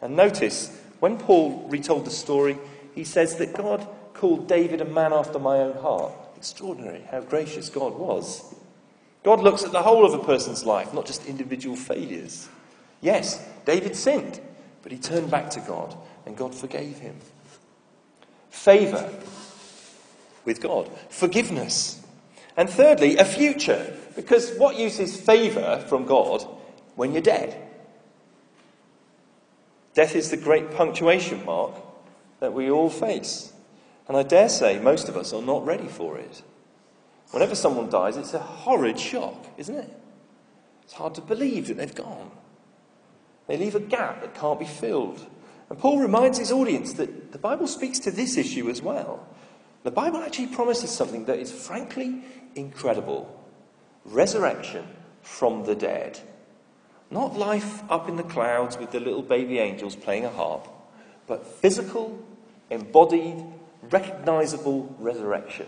And 0.00 0.16
notice, 0.16 0.78
when 1.00 1.18
Paul 1.18 1.66
retold 1.68 2.04
the 2.04 2.10
story, 2.10 2.56
he 2.94 3.04
says 3.04 3.36
that 3.36 3.54
God 3.54 3.86
called 4.20 4.46
David 4.46 4.82
a 4.82 4.84
man 4.84 5.14
after 5.14 5.38
my 5.38 5.56
own 5.56 5.78
heart. 5.78 6.12
Extraordinary 6.36 7.02
how 7.10 7.20
gracious 7.22 7.70
God 7.70 7.94
was. 7.94 8.54
God 9.24 9.40
looks 9.40 9.64
at 9.64 9.72
the 9.72 9.82
whole 9.82 10.04
of 10.04 10.12
a 10.12 10.22
person's 10.22 10.64
life, 10.64 10.92
not 10.92 11.06
just 11.06 11.24
individual 11.26 11.74
failures. 11.74 12.48
Yes, 13.00 13.42
David 13.64 13.96
sinned, 13.96 14.38
but 14.82 14.92
he 14.92 14.98
turned 14.98 15.30
back 15.30 15.48
to 15.50 15.60
God, 15.60 15.96
and 16.26 16.36
God 16.36 16.54
forgave 16.54 16.98
him. 16.98 17.16
Favour 18.50 19.10
with 20.44 20.60
God, 20.60 20.90
forgiveness. 21.08 22.02
And 22.58 22.68
thirdly, 22.68 23.16
a 23.16 23.24
future. 23.24 23.96
Because 24.16 24.52
what 24.58 24.76
use 24.76 24.98
is 24.98 25.18
favour 25.18 25.82
from 25.88 26.04
God 26.04 26.46
when 26.94 27.12
you're 27.12 27.22
dead. 27.22 27.56
Death 29.94 30.14
is 30.14 30.30
the 30.30 30.36
great 30.36 30.72
punctuation 30.72 31.42
mark 31.46 31.72
that 32.40 32.52
we 32.52 32.70
all 32.70 32.90
face. 32.90 33.52
And 34.10 34.16
I 34.16 34.24
dare 34.24 34.48
say 34.48 34.80
most 34.80 35.08
of 35.08 35.16
us 35.16 35.32
are 35.32 35.40
not 35.40 35.64
ready 35.64 35.86
for 35.86 36.18
it. 36.18 36.42
Whenever 37.30 37.54
someone 37.54 37.88
dies, 37.88 38.16
it's 38.16 38.34
a 38.34 38.40
horrid 38.40 38.98
shock, 38.98 39.46
isn't 39.56 39.76
it? 39.76 39.88
It's 40.82 40.94
hard 40.94 41.14
to 41.14 41.20
believe 41.20 41.68
that 41.68 41.76
they've 41.76 41.94
gone. 41.94 42.32
They 43.46 43.56
leave 43.56 43.76
a 43.76 43.80
gap 43.80 44.20
that 44.22 44.34
can't 44.34 44.58
be 44.58 44.66
filled. 44.66 45.24
And 45.68 45.78
Paul 45.78 46.00
reminds 46.00 46.38
his 46.38 46.50
audience 46.50 46.94
that 46.94 47.30
the 47.30 47.38
Bible 47.38 47.68
speaks 47.68 48.00
to 48.00 48.10
this 48.10 48.36
issue 48.36 48.68
as 48.68 48.82
well. 48.82 49.28
The 49.84 49.92
Bible 49.92 50.18
actually 50.24 50.48
promises 50.48 50.90
something 50.90 51.26
that 51.26 51.38
is 51.38 51.52
frankly 51.52 52.24
incredible 52.56 53.40
resurrection 54.04 54.88
from 55.22 55.66
the 55.66 55.76
dead. 55.76 56.18
Not 57.12 57.38
life 57.38 57.88
up 57.88 58.08
in 58.08 58.16
the 58.16 58.24
clouds 58.24 58.76
with 58.76 58.90
the 58.90 58.98
little 58.98 59.22
baby 59.22 59.60
angels 59.60 59.94
playing 59.94 60.24
a 60.24 60.30
harp, 60.30 60.66
but 61.28 61.46
physical, 61.46 62.18
embodied, 62.70 63.44
recognizable 63.82 64.94
resurrection. 64.98 65.66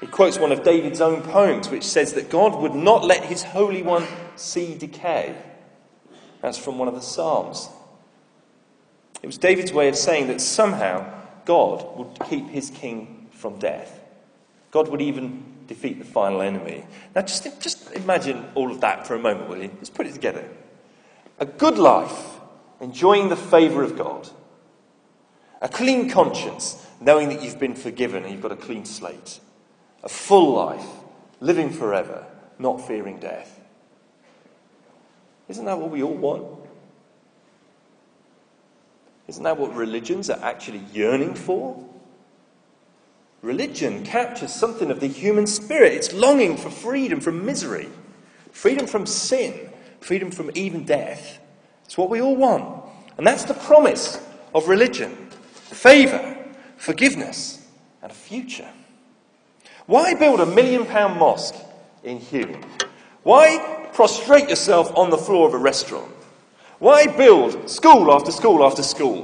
He 0.00 0.06
quotes 0.06 0.38
one 0.38 0.52
of 0.52 0.62
David's 0.62 1.00
own 1.00 1.22
poems, 1.22 1.68
which 1.68 1.84
says 1.84 2.12
that 2.14 2.30
God 2.30 2.60
would 2.60 2.74
not 2.74 3.04
let 3.04 3.24
his 3.24 3.42
Holy 3.42 3.82
One 3.82 4.06
see 4.36 4.76
decay. 4.76 5.34
That's 6.40 6.58
from 6.58 6.78
one 6.78 6.88
of 6.88 6.94
the 6.94 7.00
Psalms. 7.00 7.68
It 9.22 9.26
was 9.26 9.38
David's 9.38 9.72
way 9.72 9.88
of 9.88 9.96
saying 9.96 10.28
that 10.28 10.40
somehow 10.40 11.12
God 11.44 11.98
would 11.98 12.28
keep 12.28 12.48
his 12.48 12.70
king 12.70 13.28
from 13.32 13.58
death. 13.58 14.00
God 14.70 14.88
would 14.88 15.00
even 15.00 15.42
defeat 15.66 15.98
the 15.98 16.04
final 16.04 16.42
enemy. 16.42 16.84
Now, 17.14 17.22
just, 17.22 17.44
just 17.60 17.92
imagine 17.92 18.44
all 18.54 18.70
of 18.70 18.80
that 18.80 19.06
for 19.06 19.14
a 19.14 19.18
moment, 19.18 19.48
will 19.48 19.62
you? 19.62 19.70
Let's 19.76 19.90
put 19.90 20.06
it 20.06 20.14
together. 20.14 20.48
A 21.40 21.46
good 21.46 21.78
life, 21.78 22.38
enjoying 22.80 23.28
the 23.28 23.36
favour 23.36 23.82
of 23.82 23.96
God. 23.96 24.28
A 25.60 25.68
clean 25.68 26.08
conscience, 26.08 26.86
knowing 27.00 27.28
that 27.30 27.42
you've 27.42 27.58
been 27.58 27.74
forgiven 27.74 28.22
and 28.22 28.32
you've 28.32 28.42
got 28.42 28.52
a 28.52 28.56
clean 28.56 28.84
slate. 28.84 29.40
A 30.02 30.08
full 30.08 30.54
life, 30.54 30.86
living 31.40 31.70
forever, 31.70 32.26
not 32.58 32.86
fearing 32.86 33.18
death. 33.18 33.60
Isn't 35.48 35.64
that 35.64 35.78
what 35.78 35.90
we 35.90 36.02
all 36.02 36.14
want? 36.14 36.46
Isn't 39.26 39.44
that 39.44 39.58
what 39.58 39.74
religions 39.74 40.30
are 40.30 40.38
actually 40.42 40.82
yearning 40.92 41.34
for? 41.34 41.84
Religion 43.42 44.04
captures 44.04 44.52
something 44.52 44.90
of 44.90 45.00
the 45.00 45.06
human 45.06 45.46
spirit. 45.46 45.92
It's 45.92 46.12
longing 46.12 46.56
for 46.56 46.70
freedom 46.70 47.20
from 47.20 47.44
misery, 47.44 47.88
freedom 48.52 48.86
from 48.86 49.06
sin, 49.06 49.70
freedom 50.00 50.30
from 50.30 50.50
even 50.54 50.84
death. 50.84 51.38
It's 51.84 51.96
what 51.96 52.10
we 52.10 52.20
all 52.20 52.36
want. 52.36 52.84
And 53.16 53.26
that's 53.26 53.44
the 53.44 53.54
promise 53.54 54.20
of 54.54 54.68
religion 54.68 55.27
favour, 55.78 56.36
forgiveness, 56.76 57.64
and 58.02 58.10
a 58.10 58.14
future. 58.14 58.68
Why 59.86 60.14
build 60.14 60.40
a 60.40 60.46
million 60.46 60.84
pound 60.84 61.18
mosque 61.18 61.54
in 62.02 62.18
Hulme? 62.18 62.64
Why 63.22 63.88
prostrate 63.92 64.48
yourself 64.48 64.92
on 64.96 65.10
the 65.10 65.16
floor 65.16 65.46
of 65.46 65.54
a 65.54 65.58
restaurant? 65.58 66.12
Why 66.80 67.06
build 67.06 67.70
school 67.70 68.12
after 68.12 68.32
school 68.32 68.64
after 68.64 68.82
school? 68.82 69.22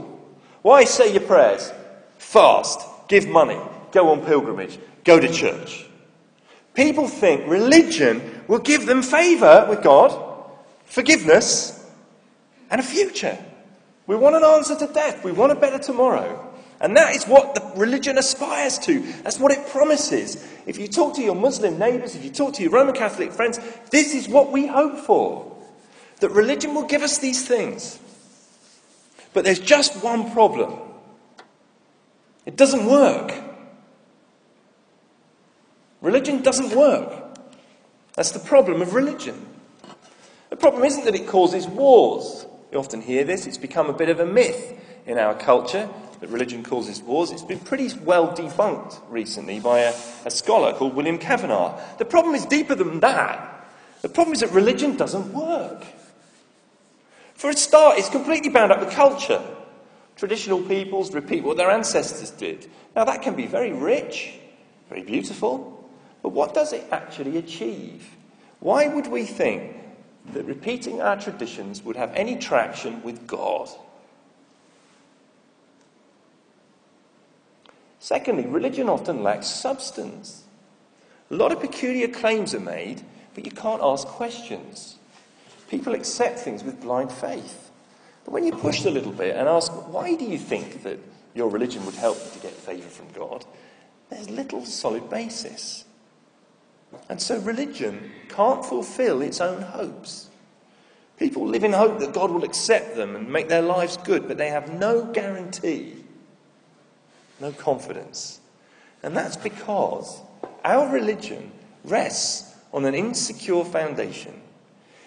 Why 0.62 0.84
say 0.84 1.12
your 1.12 1.22
prayers? 1.22 1.72
Fast, 2.18 2.80
give 3.08 3.26
money, 3.26 3.58
go 3.90 4.10
on 4.10 4.24
pilgrimage, 4.24 4.78
go 5.02 5.18
to 5.18 5.32
church. 5.32 5.86
People 6.74 7.08
think 7.08 7.48
religion 7.48 8.44
will 8.46 8.60
give 8.60 8.86
them 8.86 9.02
favour 9.02 9.66
with 9.68 9.82
God, 9.82 10.12
forgiveness, 10.84 11.84
and 12.70 12.80
a 12.80 12.84
future. 12.84 13.38
We 14.06 14.16
want 14.16 14.36
an 14.36 14.44
answer 14.44 14.76
to 14.76 14.92
death. 14.92 15.24
We 15.24 15.32
want 15.32 15.52
a 15.52 15.54
better 15.54 15.78
tomorrow. 15.78 16.52
And 16.80 16.96
that 16.96 17.14
is 17.16 17.24
what 17.24 17.54
the 17.54 17.72
religion 17.76 18.18
aspires 18.18 18.78
to. 18.80 19.00
That's 19.22 19.38
what 19.38 19.52
it 19.52 19.66
promises. 19.68 20.46
If 20.66 20.78
you 20.78 20.88
talk 20.88 21.14
to 21.16 21.22
your 21.22 21.34
Muslim 21.34 21.78
neighbours, 21.78 22.14
if 22.14 22.24
you 22.24 22.30
talk 22.30 22.54
to 22.54 22.62
your 22.62 22.72
Roman 22.72 22.94
Catholic 22.94 23.32
friends, 23.32 23.58
this 23.90 24.14
is 24.14 24.28
what 24.28 24.52
we 24.52 24.66
hope 24.66 24.98
for. 24.98 25.56
That 26.20 26.30
religion 26.30 26.74
will 26.74 26.86
give 26.86 27.02
us 27.02 27.18
these 27.18 27.46
things. 27.46 27.98
But 29.32 29.44
there's 29.44 29.58
just 29.58 30.02
one 30.02 30.30
problem 30.30 30.78
It 32.46 32.56
doesn't 32.56 32.86
work. 32.86 33.32
Religion 36.02 36.42
doesn't 36.42 36.76
work. 36.76 37.38
That's 38.14 38.32
the 38.32 38.38
problem 38.38 38.82
of 38.82 38.94
religion. 38.94 39.46
The 40.50 40.56
problem 40.56 40.84
isn't 40.84 41.04
that 41.04 41.14
it 41.14 41.26
causes 41.26 41.66
wars. 41.66 42.46
You 42.74 42.80
often 42.80 43.02
hear 43.02 43.22
this, 43.22 43.46
it's 43.46 43.56
become 43.56 43.88
a 43.88 43.92
bit 43.92 44.08
of 44.08 44.18
a 44.18 44.26
myth 44.26 44.76
in 45.06 45.16
our 45.16 45.32
culture 45.36 45.88
that 46.18 46.28
religion 46.28 46.64
causes 46.64 47.00
wars. 47.00 47.30
It's 47.30 47.44
been 47.44 47.60
pretty 47.60 47.88
well 48.00 48.34
debunked 48.34 49.00
recently 49.08 49.60
by 49.60 49.78
a, 49.78 49.94
a 50.24 50.30
scholar 50.30 50.72
called 50.72 50.96
William 50.96 51.16
Cavanaugh. 51.16 51.80
The 51.98 52.04
problem 52.04 52.34
is 52.34 52.44
deeper 52.44 52.74
than 52.74 52.98
that. 52.98 53.68
The 54.02 54.08
problem 54.08 54.34
is 54.34 54.40
that 54.40 54.50
religion 54.50 54.96
doesn't 54.96 55.32
work. 55.32 55.86
For 57.34 57.48
a 57.48 57.56
start, 57.56 57.96
it's 57.98 58.08
completely 58.08 58.50
bound 58.50 58.72
up 58.72 58.80
with 58.80 58.90
culture. 58.90 59.40
Traditional 60.16 60.60
peoples 60.60 61.14
repeat 61.14 61.44
what 61.44 61.56
their 61.56 61.70
ancestors 61.70 62.30
did. 62.30 62.68
Now, 62.96 63.04
that 63.04 63.22
can 63.22 63.36
be 63.36 63.46
very 63.46 63.72
rich, 63.72 64.34
very 64.88 65.04
beautiful, 65.04 65.88
but 66.24 66.30
what 66.30 66.54
does 66.54 66.72
it 66.72 66.84
actually 66.90 67.36
achieve? 67.38 68.10
Why 68.58 68.88
would 68.88 69.06
we 69.06 69.26
think 69.26 69.76
that 70.32 70.44
repeating 70.44 71.00
our 71.00 71.20
traditions 71.20 71.82
would 71.82 71.96
have 71.96 72.12
any 72.14 72.36
traction 72.36 73.02
with 73.02 73.26
God? 73.26 73.68
Secondly, 77.98 78.46
religion 78.46 78.88
often 78.88 79.22
lacks 79.22 79.46
substance. 79.46 80.44
A 81.30 81.34
lot 81.34 81.52
of 81.52 81.60
peculiar 81.60 82.08
claims 82.08 82.54
are 82.54 82.60
made, 82.60 83.02
but 83.34 83.44
you 83.44 83.50
can't 83.50 83.82
ask 83.82 84.06
questions. 84.06 84.96
People 85.70 85.94
accept 85.94 86.38
things 86.38 86.62
with 86.62 86.82
blind 86.82 87.10
faith. 87.10 87.70
But 88.24 88.32
when 88.32 88.44
you 88.44 88.52
push 88.52 88.84
a 88.84 88.90
little 88.90 89.12
bit 89.12 89.36
and 89.36 89.48
ask, 89.48 89.72
why 89.90 90.14
do 90.16 90.24
you 90.24 90.38
think 90.38 90.82
that 90.82 90.98
your 91.34 91.48
religion 91.48 91.84
would 91.86 91.94
help 91.94 92.18
you 92.24 92.30
to 92.32 92.38
get 92.40 92.52
favour 92.52 92.88
from 92.88 93.10
God? 93.12 93.44
There's 94.10 94.30
little 94.30 94.64
solid 94.64 95.08
basis. 95.10 95.84
And 97.08 97.20
so 97.20 97.38
religion 97.40 98.12
can't 98.28 98.64
fulfill 98.64 99.22
its 99.22 99.40
own 99.40 99.62
hopes. 99.62 100.28
People 101.18 101.46
live 101.46 101.64
in 101.64 101.72
hope 101.72 102.00
that 102.00 102.12
God 102.12 102.30
will 102.30 102.44
accept 102.44 102.96
them 102.96 103.14
and 103.14 103.28
make 103.28 103.48
their 103.48 103.62
lives 103.62 103.96
good, 103.98 104.26
but 104.26 104.36
they 104.36 104.50
have 104.50 104.72
no 104.72 105.04
guarantee, 105.04 105.94
no 107.40 107.52
confidence. 107.52 108.40
And 109.02 109.16
that's 109.16 109.36
because 109.36 110.20
our 110.64 110.92
religion 110.92 111.52
rests 111.84 112.52
on 112.72 112.84
an 112.84 112.94
insecure 112.94 113.64
foundation. 113.64 114.40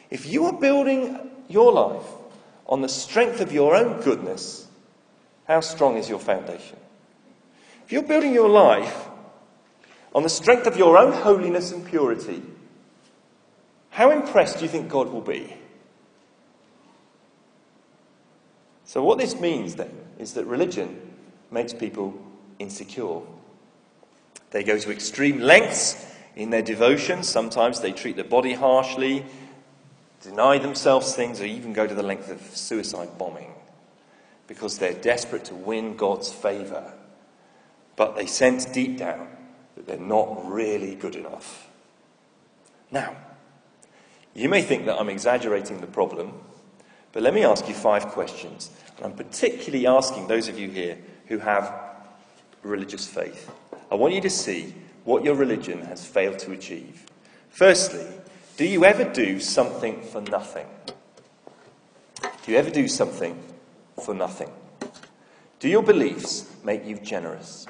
If 0.10 0.26
you 0.26 0.46
are 0.46 0.54
building 0.54 1.30
your 1.50 1.74
life 1.74 2.06
on 2.68 2.82
the 2.82 2.90
strength 2.90 3.42
of 3.42 3.52
your 3.52 3.76
own 3.76 4.02
goodness, 4.02 4.68
how 5.46 5.60
strong 5.60 5.98
is 5.98 6.08
your 6.08 6.20
foundation? 6.20 6.78
If 7.86 7.92
you're 7.92 8.04
building 8.04 8.34
your 8.34 8.50
life 8.50 9.07
on 10.18 10.24
the 10.24 10.30
strength 10.30 10.66
of 10.66 10.76
your 10.76 10.98
own 10.98 11.14
holiness 11.14 11.72
and 11.72 11.86
purity, 11.86 12.42
how 13.92 14.10
impressed 14.10 14.58
do 14.58 14.66
you 14.66 14.68
think 14.68 14.90
God 14.90 15.10
will 15.10 15.22
be? 15.22 15.56
So, 18.84 19.04
what 19.04 19.20
this 19.20 19.40
means 19.40 19.76
then 19.76 19.92
is 20.18 20.34
that 20.34 20.46
religion 20.46 21.00
makes 21.52 21.72
people 21.72 22.20
insecure. 22.58 23.20
They 24.50 24.64
go 24.64 24.80
to 24.80 24.92
extreme 24.92 25.40
lengths 25.40 26.12
in 26.36 26.50
their 26.50 26.64
devotion. 26.64 27.22
Sometimes 27.22 27.82
they 27.82 27.92
treat 27.92 28.16
the 28.16 28.24
body 28.24 28.54
harshly, 28.54 29.24
deny 30.24 30.58
themselves 30.58 31.14
things, 31.14 31.40
or 31.40 31.46
even 31.46 31.74
go 31.74 31.86
to 31.86 31.94
the 31.94 32.02
length 32.02 32.32
of 32.32 32.42
suicide 32.58 33.20
bombing 33.20 33.54
because 34.48 34.80
they're 34.80 34.94
desperate 34.94 35.46
to 35.46 35.54
win 35.54 35.96
God's 35.96 36.34
favour. 36.34 36.92
But 37.96 38.16
they 38.16 38.26
sense 38.26 38.66
deep 38.66 38.98
down 38.98 39.37
that 39.78 39.86
they're 39.86 39.98
not 39.98 40.52
really 40.52 40.96
good 40.96 41.16
enough. 41.16 41.70
Now, 42.92 43.16
you 44.34 44.50
may 44.50 44.64
think 44.64 44.88
that 44.88 45.00
I'm 45.00 45.10
exaggerating 45.10 45.82
the 45.82 45.88
problem, 45.88 46.34
but 47.12 47.22
let 47.22 47.34
me 47.34 47.44
ask 47.44 47.68
you 47.68 47.76
five 47.76 48.08
questions. 48.08 48.72
And 48.98 49.06
I'm 49.06 49.14
particularly 49.14 49.86
asking 49.86 50.28
those 50.28 50.48
of 50.48 50.58
you 50.58 50.70
here 50.70 50.98
who 51.28 51.38
have 51.38 51.72
religious 52.64 53.08
faith. 53.08 53.52
I 53.92 53.96
want 53.96 54.14
you 54.16 54.22
to 54.22 54.30
see 54.30 54.74
what 55.04 55.24
your 55.24 55.36
religion 55.36 55.84
has 55.84 56.06
failed 56.06 56.40
to 56.40 56.52
achieve. 56.52 57.06
Firstly, 57.50 58.06
do 58.58 58.66
you 58.66 58.84
ever 58.84 59.04
do 59.04 59.40
something 59.40 60.02
for 60.02 60.22
nothing? 60.22 60.68
Do 62.22 62.52
you 62.52 62.58
ever 62.58 62.72
do 62.72 62.88
something 62.88 63.38
for 64.04 64.16
nothing? 64.16 64.50
Do 65.60 65.70
your 65.70 65.84
beliefs 65.84 66.52
make 66.64 66.86
you 66.86 66.98
generous? 66.98 67.68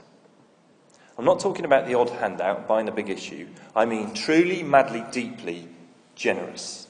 I'm 1.18 1.26
not 1.26 1.40
talking 1.40 1.66
about 1.66 1.88
the 1.88 1.96
odd 1.96 2.10
handout, 2.12 2.68
buying 2.68 2.88
a 2.88 2.92
big 2.92 3.10
issue. 3.10 3.48
I 3.76 3.86
mean 3.86 4.14
truly, 4.14 4.62
madly, 4.64 5.04
deeply 5.12 5.68
generous. 6.16 6.88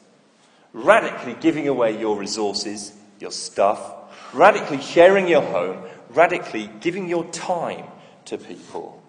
Radically 0.74 1.36
giving 1.40 1.68
away 1.68 1.98
your 2.00 2.18
resources, 2.18 2.94
your 3.20 3.32
stuff, 3.32 3.94
radically 4.34 4.82
sharing 4.82 5.28
your 5.28 5.42
home, 5.42 5.84
radically 6.10 6.70
giving 6.82 7.08
your 7.08 7.26
time 7.26 7.86
to 8.26 8.38
people, 8.38 9.02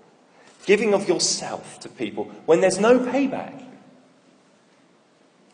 giving 0.66 0.94
of 0.94 1.08
yourself 1.08 1.80
to 1.80 1.88
people 1.88 2.24
when 2.46 2.60
there's 2.60 2.78
no 2.78 2.98
payback. 3.00 3.64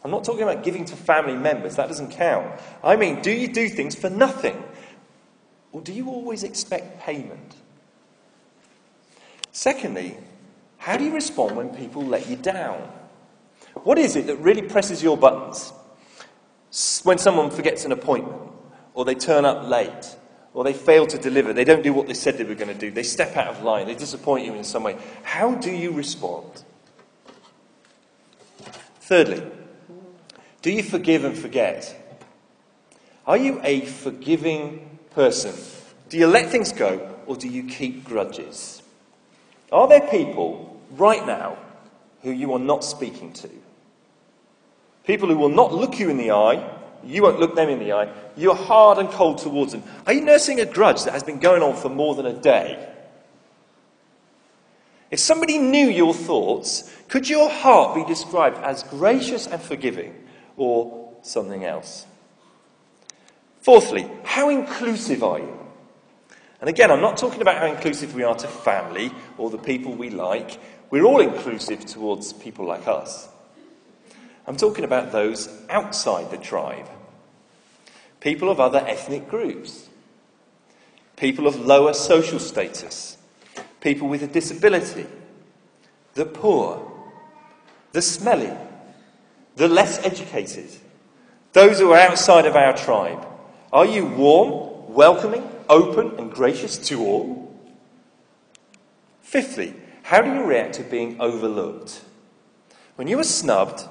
I'm 0.05 0.11
not 0.11 0.25
talking 0.25 0.43
about 0.43 0.63
giving 0.63 0.85
to 0.85 0.97
family 0.97 1.35
members, 1.35 1.77
that 1.77 1.89
doesn't 1.89 2.11
count. 2.11 2.61
I 2.83 2.97
mean, 2.97 3.23
do 3.23 3.31
you 3.31 3.49
do 3.49 3.71
things 3.71 3.95
for 3.95 4.11
nothing? 4.11 4.63
Or 5.73 5.81
do 5.81 5.95
you 5.95 6.11
always 6.11 6.45
expect 6.45 7.01
payment? 7.01 7.55
Secondly, 9.55 10.17
how 10.79 10.97
do 10.97 11.05
you 11.05 11.15
respond 11.15 11.57
when 11.57 11.69
people 11.69 12.03
let 12.03 12.29
you 12.29 12.35
down? 12.35 12.91
What 13.85 14.01
is 14.01 14.17
it 14.17 14.27
that 14.27 14.37
really 14.39 14.63
presses 14.63 15.01
your 15.01 15.17
buttons? 15.17 15.73
When 17.05 17.19
someone 17.19 17.53
forgets 17.53 17.85
an 17.85 17.93
appointment, 17.93 18.51
or 18.95 19.05
they 19.05 19.15
turn 19.15 19.45
up 19.45 19.69
late, 19.69 20.17
or 20.55 20.65
they 20.65 20.73
fail 20.73 21.07
to 21.07 21.19
deliver, 21.19 21.53
they 21.53 21.63
don't 21.63 21.85
do 21.85 21.93
what 21.93 22.09
they 22.09 22.15
said 22.15 22.37
they 22.37 22.43
were 22.43 22.57
going 22.57 22.67
to 22.67 22.75
do, 22.75 22.91
they 22.91 23.05
step 23.05 23.37
out 23.37 23.47
of 23.47 23.63
line, 23.63 23.87
they 23.87 23.95
disappoint 23.95 24.45
you 24.45 24.55
in 24.55 24.65
some 24.65 24.83
way. 24.83 24.97
How 25.23 25.55
do 25.55 25.71
you 25.71 25.93
respond? 25.93 26.65
Thirdly, 29.03 29.41
do 30.63 30.73
you 30.73 30.83
forgive 30.83 31.25
and 31.25 31.39
forget? 31.39 32.21
Are 33.25 33.37
you 33.37 33.61
a 33.63 33.83
forgiving 33.83 34.99
person? 35.11 35.55
Do 36.09 36.19
you 36.19 36.27
let 36.27 36.51
things 36.51 36.73
go 36.73 37.17
or 37.27 37.37
do 37.37 37.49
you 37.49 37.63
keep 37.63 38.03
grudges? 38.03 38.83
Are 39.73 39.89
there 39.89 40.09
people 40.09 40.81
right 40.93 41.27
now 41.27 41.57
who 42.23 42.31
you 42.31 42.53
are 42.53 42.59
not 42.59 42.85
speaking 42.85 43.33
to? 43.35 43.51
People 45.07 45.29
who 45.29 45.37
will 45.37 45.49
not 45.49 45.73
look 45.73 45.99
you 45.99 46.09
in 46.09 46.17
the 46.17 46.31
eye, 46.31 46.71
you 47.05 47.23
won't 47.23 47.41
look 47.41 47.55
them 47.55 47.69
in 47.69 47.79
the 47.79 47.93
eye, 47.93 48.13
you're 48.37 48.55
hard 48.55 48.99
and 48.99 49.11
cold 49.11 49.39
towards 49.39 49.73
them. 49.73 49.83
Are 50.07 50.13
you 50.13 50.23
nursing 50.23 50.61
a 50.61 50.67
grudge 50.67 51.05
that 51.05 51.13
has 51.13 51.23
been 51.23 51.39
going 51.39 51.63
on 51.63 51.77
for 51.77 51.89
more 51.89 52.15
than 52.15 52.27
a 52.27 52.33
day? 52.33 52.91
If 55.11 55.21
somebody 55.21 55.59
knew 55.59 55.87
your 55.89 56.15
thoughts, 56.15 56.91
could 57.09 57.29
your 57.29 57.51
heart 57.51 57.95
be 57.95 58.05
described 58.05 58.57
as 58.59 58.83
gracious 58.83 59.47
and 59.47 59.61
forgiving? 59.61 60.25
or 60.57 61.13
something 61.23 61.65
else. 61.65 62.07
Fourthly, 63.61 64.09
how 64.25 64.51
inclusive 64.51 65.23
are 65.23 65.39
you? 65.39 65.59
And 66.65 66.71
again, 66.71 66.91
I'm 66.91 67.03
not 67.03 67.19
talking 67.19 67.43
about 67.43 67.59
how 67.59 67.67
inclusive 67.67 68.15
we 68.15 68.23
are 68.23 68.35
to 68.37 68.49
family 68.49 69.13
or 69.37 69.51
the 69.51 69.59
people 69.59 69.93
we 69.93 70.09
like. 70.09 70.59
We're 70.89 71.05
all 71.05 71.21
inclusive 71.21 71.85
towards 71.85 72.33
people 72.33 72.65
like 72.65 72.89
us. 72.89 73.29
I'm 74.47 74.57
talking 74.57 74.83
about 74.83 75.13
those 75.13 75.51
outside 75.69 76.31
the 76.31 76.39
tribe. 76.39 76.89
People 78.21 78.49
of 78.49 78.61
other 78.61 78.79
ethnic 78.79 79.29
groups. 79.29 79.91
People 81.19 81.47
of 81.47 81.61
lower 81.61 81.93
social 81.93 82.39
status. 82.39 83.19
People 83.83 84.09
with 84.09 84.23
a 84.23 84.27
disability. 84.27 85.05
The 86.15 86.25
poor. 86.25 86.91
The 87.93 88.01
smelly 88.01 88.57
the 89.57 89.69
less 89.69 90.05
educated, 90.05 90.69
those 91.53 91.79
who 91.79 91.93
are 91.93 91.99
outside 91.99 92.47
of 92.47 92.57
our 92.57 92.77
tribe? 92.77 93.27
Are 93.71 93.87
you 93.87 94.07
warm, 94.07 94.93
welcoming, 94.93 95.49
open, 95.69 96.19
and 96.19 96.31
gracious 96.31 96.79
to 96.89 97.01
all? 97.01 97.59
Fifthly, 99.23 99.75
how 100.03 100.21
do 100.21 100.33
you 100.33 100.45
react 100.45 100.75
to 100.75 100.83
being 100.83 101.21
overlooked? 101.21 102.03
When 102.97 103.09
you 103.09 103.19
are 103.19 103.25
snubbed, 103.25 103.89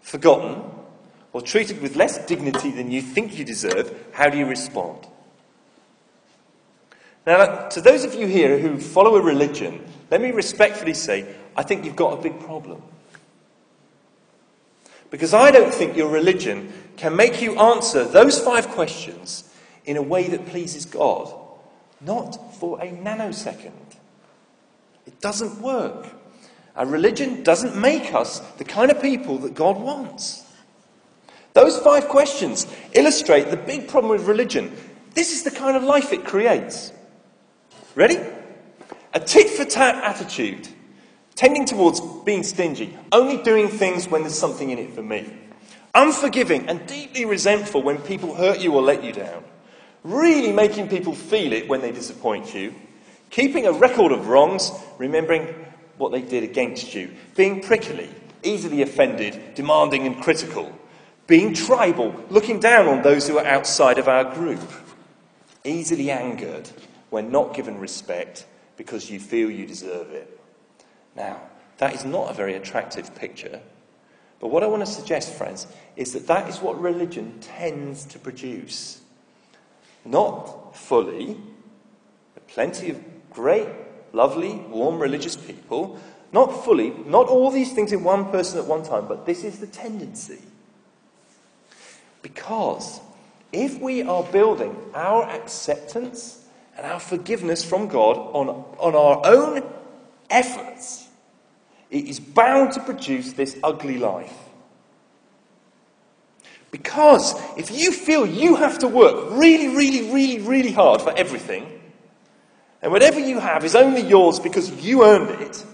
forgotten, 0.00 0.62
or 1.32 1.42
treated 1.42 1.82
with 1.82 1.96
less 1.96 2.24
dignity 2.26 2.70
than 2.70 2.90
you 2.90 3.02
think 3.02 3.38
you 3.38 3.44
deserve, 3.44 3.94
how 4.12 4.30
do 4.30 4.38
you 4.38 4.46
respond? 4.46 5.06
Now, 7.26 7.68
to 7.68 7.80
those 7.80 8.04
of 8.04 8.14
you 8.14 8.26
here 8.26 8.58
who 8.58 8.78
follow 8.78 9.16
a 9.16 9.20
religion, 9.20 9.84
let 10.10 10.20
me 10.20 10.30
respectfully 10.30 10.94
say, 10.94 11.26
I 11.56 11.62
think 11.62 11.84
you've 11.84 11.96
got 11.96 12.18
a 12.18 12.22
big 12.22 12.38
problem. 12.40 12.80
Because 15.10 15.34
I 15.34 15.50
don't 15.50 15.74
think 15.74 15.96
your 15.96 16.08
religion 16.08 16.72
can 16.96 17.16
make 17.16 17.42
you 17.42 17.58
answer 17.58 18.04
those 18.04 18.40
five 18.40 18.68
questions 18.68 19.45
in 19.86 19.96
a 19.96 20.02
way 20.02 20.28
that 20.28 20.46
pleases 20.46 20.84
God. 20.84 21.32
Not 22.00 22.56
for 22.56 22.78
a 22.80 22.90
nanosecond. 22.90 23.96
It 25.06 25.20
doesn't 25.20 25.60
work. 25.60 26.08
Our 26.74 26.84
religion 26.84 27.42
doesn't 27.42 27.74
make 27.74 28.12
us 28.12 28.40
the 28.58 28.64
kind 28.64 28.90
of 28.90 29.00
people 29.00 29.38
that 29.38 29.54
God 29.54 29.78
wants. 29.78 30.44
Those 31.54 31.78
five 31.78 32.08
questions 32.08 32.66
illustrate 32.92 33.50
the 33.50 33.56
big 33.56 33.88
problem 33.88 34.10
with 34.10 34.28
religion. 34.28 34.76
This 35.14 35.32
is 35.32 35.42
the 35.42 35.50
kind 35.50 35.74
of 35.74 35.82
life 35.84 36.12
it 36.12 36.26
creates. 36.26 36.92
Ready? 37.94 38.18
A 39.14 39.20
tit 39.20 39.48
for 39.48 39.64
tat 39.64 39.94
attitude, 40.04 40.68
tending 41.34 41.64
towards 41.64 42.02
being 42.26 42.42
stingy, 42.42 42.98
only 43.10 43.42
doing 43.42 43.68
things 43.68 44.06
when 44.06 44.20
there's 44.20 44.38
something 44.38 44.68
in 44.68 44.78
it 44.78 44.92
for 44.92 45.02
me. 45.02 45.32
Unforgiving 45.94 46.68
and 46.68 46.86
deeply 46.86 47.24
resentful 47.24 47.82
when 47.82 47.96
people 48.02 48.34
hurt 48.34 48.60
you 48.60 48.74
or 48.74 48.82
let 48.82 49.02
you 49.02 49.12
down. 49.12 49.42
Really 50.06 50.52
making 50.52 50.86
people 50.86 51.16
feel 51.16 51.52
it 51.52 51.68
when 51.68 51.80
they 51.80 51.90
disappoint 51.90 52.54
you. 52.54 52.72
Keeping 53.30 53.66
a 53.66 53.72
record 53.72 54.12
of 54.12 54.28
wrongs, 54.28 54.70
remembering 54.98 55.52
what 55.98 56.12
they 56.12 56.22
did 56.22 56.44
against 56.44 56.94
you. 56.94 57.10
Being 57.34 57.60
prickly, 57.60 58.08
easily 58.44 58.82
offended, 58.82 59.56
demanding 59.56 60.06
and 60.06 60.22
critical. 60.22 60.70
Being 61.26 61.54
tribal, 61.54 62.14
looking 62.30 62.60
down 62.60 62.86
on 62.86 63.02
those 63.02 63.26
who 63.26 63.36
are 63.38 63.44
outside 63.44 63.98
of 63.98 64.06
our 64.06 64.32
group. 64.32 64.60
Easily 65.64 66.12
angered 66.12 66.70
when 67.10 67.32
not 67.32 67.52
given 67.52 67.76
respect 67.80 68.46
because 68.76 69.10
you 69.10 69.18
feel 69.18 69.50
you 69.50 69.66
deserve 69.66 70.12
it. 70.12 70.38
Now, 71.16 71.40
that 71.78 71.94
is 71.96 72.04
not 72.04 72.30
a 72.30 72.34
very 72.34 72.54
attractive 72.54 73.12
picture. 73.16 73.60
But 74.38 74.52
what 74.52 74.62
I 74.62 74.68
want 74.68 74.86
to 74.86 74.92
suggest, 74.92 75.34
friends, 75.34 75.66
is 75.96 76.12
that 76.12 76.28
that 76.28 76.48
is 76.48 76.60
what 76.60 76.80
religion 76.80 77.40
tends 77.40 78.04
to 78.04 78.20
produce. 78.20 79.00
Not 80.06 80.76
fully, 80.76 81.36
plenty 82.48 82.90
of 82.90 83.02
great, 83.30 83.68
lovely, 84.12 84.54
warm 84.54 84.98
religious 84.98 85.36
people. 85.36 86.00
Not 86.32 86.64
fully, 86.64 86.90
not 87.06 87.28
all 87.28 87.50
these 87.50 87.72
things 87.72 87.92
in 87.92 88.02
one 88.04 88.30
person 88.30 88.58
at 88.58 88.66
one 88.66 88.82
time, 88.82 89.06
but 89.08 89.26
this 89.26 89.44
is 89.44 89.58
the 89.58 89.66
tendency. 89.66 90.38
Because 92.22 93.00
if 93.52 93.80
we 93.80 94.02
are 94.02 94.22
building 94.24 94.76
our 94.94 95.28
acceptance 95.28 96.44
and 96.76 96.86
our 96.86 97.00
forgiveness 97.00 97.64
from 97.64 97.88
God 97.88 98.16
on, 98.16 98.48
on 98.78 98.94
our 98.94 99.24
own 99.24 99.62
efforts, 100.28 101.08
it 101.90 102.06
is 102.06 102.20
bound 102.20 102.72
to 102.72 102.80
produce 102.80 103.32
this 103.32 103.56
ugly 103.62 103.98
life. 103.98 104.45
Because 106.76 107.34
if 107.56 107.70
you 107.70 107.90
feel 107.90 108.26
you 108.26 108.56
have 108.56 108.80
to 108.80 108.86
work 108.86 109.30
really, 109.30 109.74
really, 109.74 110.12
really, 110.12 110.40
really 110.40 110.72
hard 110.72 111.00
for 111.00 111.10
everything, 111.16 111.80
and 112.82 112.92
whatever 112.92 113.18
you 113.18 113.40
have 113.40 113.64
is 113.64 113.74
only 113.74 114.02
yours 114.02 114.38
because 114.38 114.70
you 114.84 115.02
earned 115.02 115.40
it, 115.40 115.64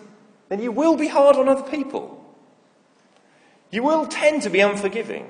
then 0.49 0.63
you 0.63 0.71
will 0.71 0.97
be 0.97 1.09
hard 1.09 1.35
on 1.35 1.49
other 1.49 1.69
people. 1.69 2.25
You 3.73 3.83
will 3.83 4.07
tend 4.07 4.43
to 4.43 4.51
be 4.51 4.61
unforgiving. 4.61 5.27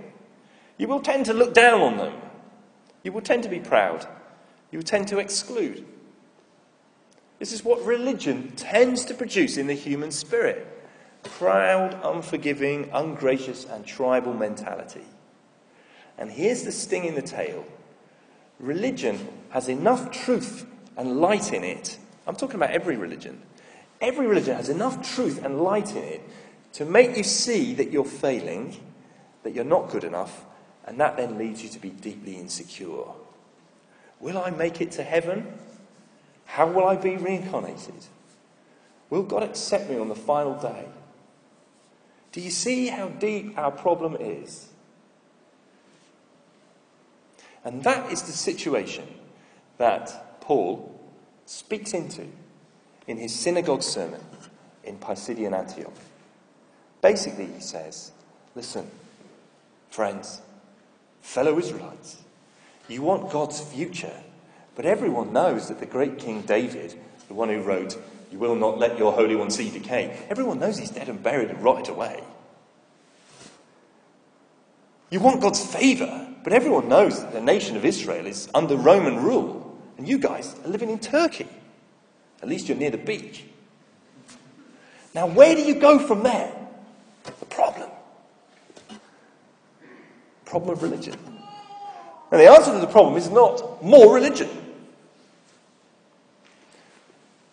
You 0.76 0.88
will 0.88 1.00
tend 1.00 1.24
to 1.26 1.32
look 1.32 1.54
down 1.54 1.80
on 1.80 1.96
them. 1.96 2.12
You 3.02 3.12
will 3.12 3.22
tend 3.22 3.42
to 3.44 3.48
be 3.48 3.58
proud. 3.58 4.06
You 4.70 4.78
will 4.78 4.84
tend 4.84 5.08
to 5.08 5.20
exclude. 5.20 5.86
This 7.38 7.50
is 7.50 7.64
what 7.64 7.82
religion 7.86 8.52
tends 8.56 9.06
to 9.06 9.14
produce 9.14 9.56
in 9.56 9.68
the 9.68 9.74
human 9.74 10.12
spirit 10.12 10.68
proud, 11.22 11.98
unforgiving, 12.04 12.90
ungracious, 12.92 13.64
and 13.64 13.86
tribal 13.86 14.34
mentality. 14.34 15.06
And 16.18 16.30
here's 16.30 16.62
the 16.62 16.72
sting 16.72 17.04
in 17.04 17.14
the 17.14 17.22
tail 17.22 17.64
religion 18.60 19.28
has 19.50 19.68
enough 19.68 20.10
truth 20.10 20.66
and 20.96 21.20
light 21.20 21.52
in 21.52 21.64
it. 21.64 21.98
I'm 22.26 22.36
talking 22.36 22.56
about 22.56 22.70
every 22.70 22.96
religion. 22.96 23.42
Every 24.00 24.26
religion 24.26 24.56
has 24.56 24.68
enough 24.68 25.14
truth 25.14 25.44
and 25.44 25.60
light 25.60 25.92
in 25.92 26.02
it 26.02 26.22
to 26.74 26.84
make 26.84 27.16
you 27.16 27.22
see 27.22 27.74
that 27.74 27.90
you're 27.90 28.04
failing, 28.04 28.76
that 29.42 29.54
you're 29.54 29.64
not 29.64 29.90
good 29.90 30.04
enough, 30.04 30.44
and 30.86 30.98
that 31.00 31.16
then 31.16 31.38
leads 31.38 31.62
you 31.62 31.68
to 31.70 31.78
be 31.78 31.90
deeply 31.90 32.36
insecure. 32.36 33.04
Will 34.20 34.38
I 34.38 34.50
make 34.50 34.80
it 34.80 34.92
to 34.92 35.02
heaven? 35.02 35.58
How 36.44 36.66
will 36.66 36.86
I 36.86 36.96
be 36.96 37.16
reincarnated? 37.16 38.06
Will 39.10 39.22
God 39.22 39.42
accept 39.42 39.90
me 39.90 39.98
on 39.98 40.08
the 40.08 40.14
final 40.14 40.54
day? 40.54 40.86
Do 42.32 42.40
you 42.40 42.50
see 42.50 42.86
how 42.86 43.08
deep 43.08 43.58
our 43.58 43.70
problem 43.70 44.16
is? 44.18 44.68
And 47.64 47.82
that 47.84 48.10
is 48.10 48.22
the 48.22 48.32
situation 48.32 49.06
that 49.78 50.40
Paul 50.40 51.00
speaks 51.46 51.94
into 51.94 52.26
in 53.06 53.18
his 53.18 53.34
synagogue 53.34 53.82
sermon 53.82 54.20
in 54.84 54.98
Pisidian 54.98 55.56
Antioch. 55.56 55.94
Basically, 57.00 57.46
he 57.46 57.60
says, 57.60 58.12
Listen, 58.54 58.90
friends, 59.90 60.40
fellow 61.20 61.58
Israelites, 61.58 62.18
you 62.88 63.02
want 63.02 63.30
God's 63.30 63.60
future, 63.60 64.22
but 64.74 64.86
everyone 64.86 65.32
knows 65.32 65.68
that 65.68 65.80
the 65.80 65.86
great 65.86 66.18
King 66.18 66.42
David, 66.42 66.94
the 67.28 67.34
one 67.34 67.48
who 67.48 67.62
wrote, 67.62 67.96
You 68.30 68.38
will 68.38 68.56
not 68.56 68.78
let 68.78 68.98
your 68.98 69.12
Holy 69.12 69.36
One 69.36 69.50
see 69.50 69.70
decay, 69.70 70.26
everyone 70.28 70.58
knows 70.58 70.78
he's 70.78 70.90
dead 70.90 71.08
and 71.08 71.22
buried 71.22 71.50
and 71.50 71.62
rotted 71.62 71.88
away. 71.88 72.22
You 75.10 75.20
want 75.20 75.42
God's 75.42 75.64
favour, 75.64 76.31
but 76.44 76.52
everyone 76.52 76.88
knows 76.88 77.20
that 77.20 77.32
the 77.32 77.40
nation 77.40 77.76
of 77.76 77.84
Israel 77.84 78.26
is 78.26 78.48
under 78.54 78.76
Roman 78.76 79.22
rule, 79.22 79.78
and 79.96 80.08
you 80.08 80.18
guys 80.18 80.54
are 80.64 80.68
living 80.68 80.90
in 80.90 80.98
Turkey. 80.98 81.48
At 82.42 82.48
least 82.48 82.68
you're 82.68 82.78
near 82.78 82.90
the 82.90 82.98
beach. 82.98 83.44
Now, 85.14 85.26
where 85.26 85.54
do 85.54 85.62
you 85.62 85.76
go 85.76 85.98
from 85.98 86.22
there? 86.22 86.52
The 87.24 87.46
problem. 87.46 87.90
Problem 90.44 90.72
of 90.72 90.82
religion. 90.82 91.14
And 92.30 92.40
the 92.40 92.50
answer 92.50 92.72
to 92.72 92.78
the 92.78 92.86
problem 92.86 93.16
is 93.16 93.28
not 93.28 93.84
more 93.84 94.14
religion. 94.14 94.48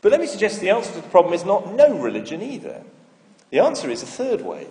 But 0.01 0.11
let 0.11 0.21
me 0.21 0.27
suggest 0.27 0.61
the 0.61 0.69
answer 0.69 0.93
to 0.93 1.01
the 1.01 1.09
problem 1.09 1.33
is 1.33 1.43
not 1.43 1.73
no 1.73 1.97
religion 1.99 2.41
either. 2.41 2.81
The 3.49 3.59
answer 3.59 3.89
is 3.89 4.01
a 4.01 4.05
third 4.05 4.41
way. 4.41 4.67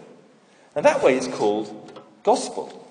And 0.74 0.84
that 0.84 1.02
way 1.02 1.16
is 1.16 1.28
called 1.28 2.02
gospel. 2.22 2.87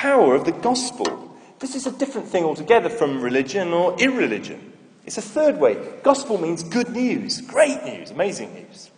Power 0.00 0.34
of 0.34 0.46
the 0.46 0.52
gospel. 0.52 1.38
This 1.58 1.74
is 1.74 1.86
a 1.86 1.92
different 1.92 2.26
thing 2.26 2.42
altogether 2.42 2.88
from 2.88 3.20
religion 3.20 3.74
or 3.74 3.94
irreligion. 4.00 4.72
It's 5.04 5.18
a 5.18 5.20
third 5.20 5.60
way. 5.60 5.76
Gospel 6.02 6.38
means 6.38 6.62
good 6.62 6.88
news, 6.88 7.42
great 7.42 7.84
news, 7.84 8.10
amazing 8.10 8.54
news. 8.54 8.90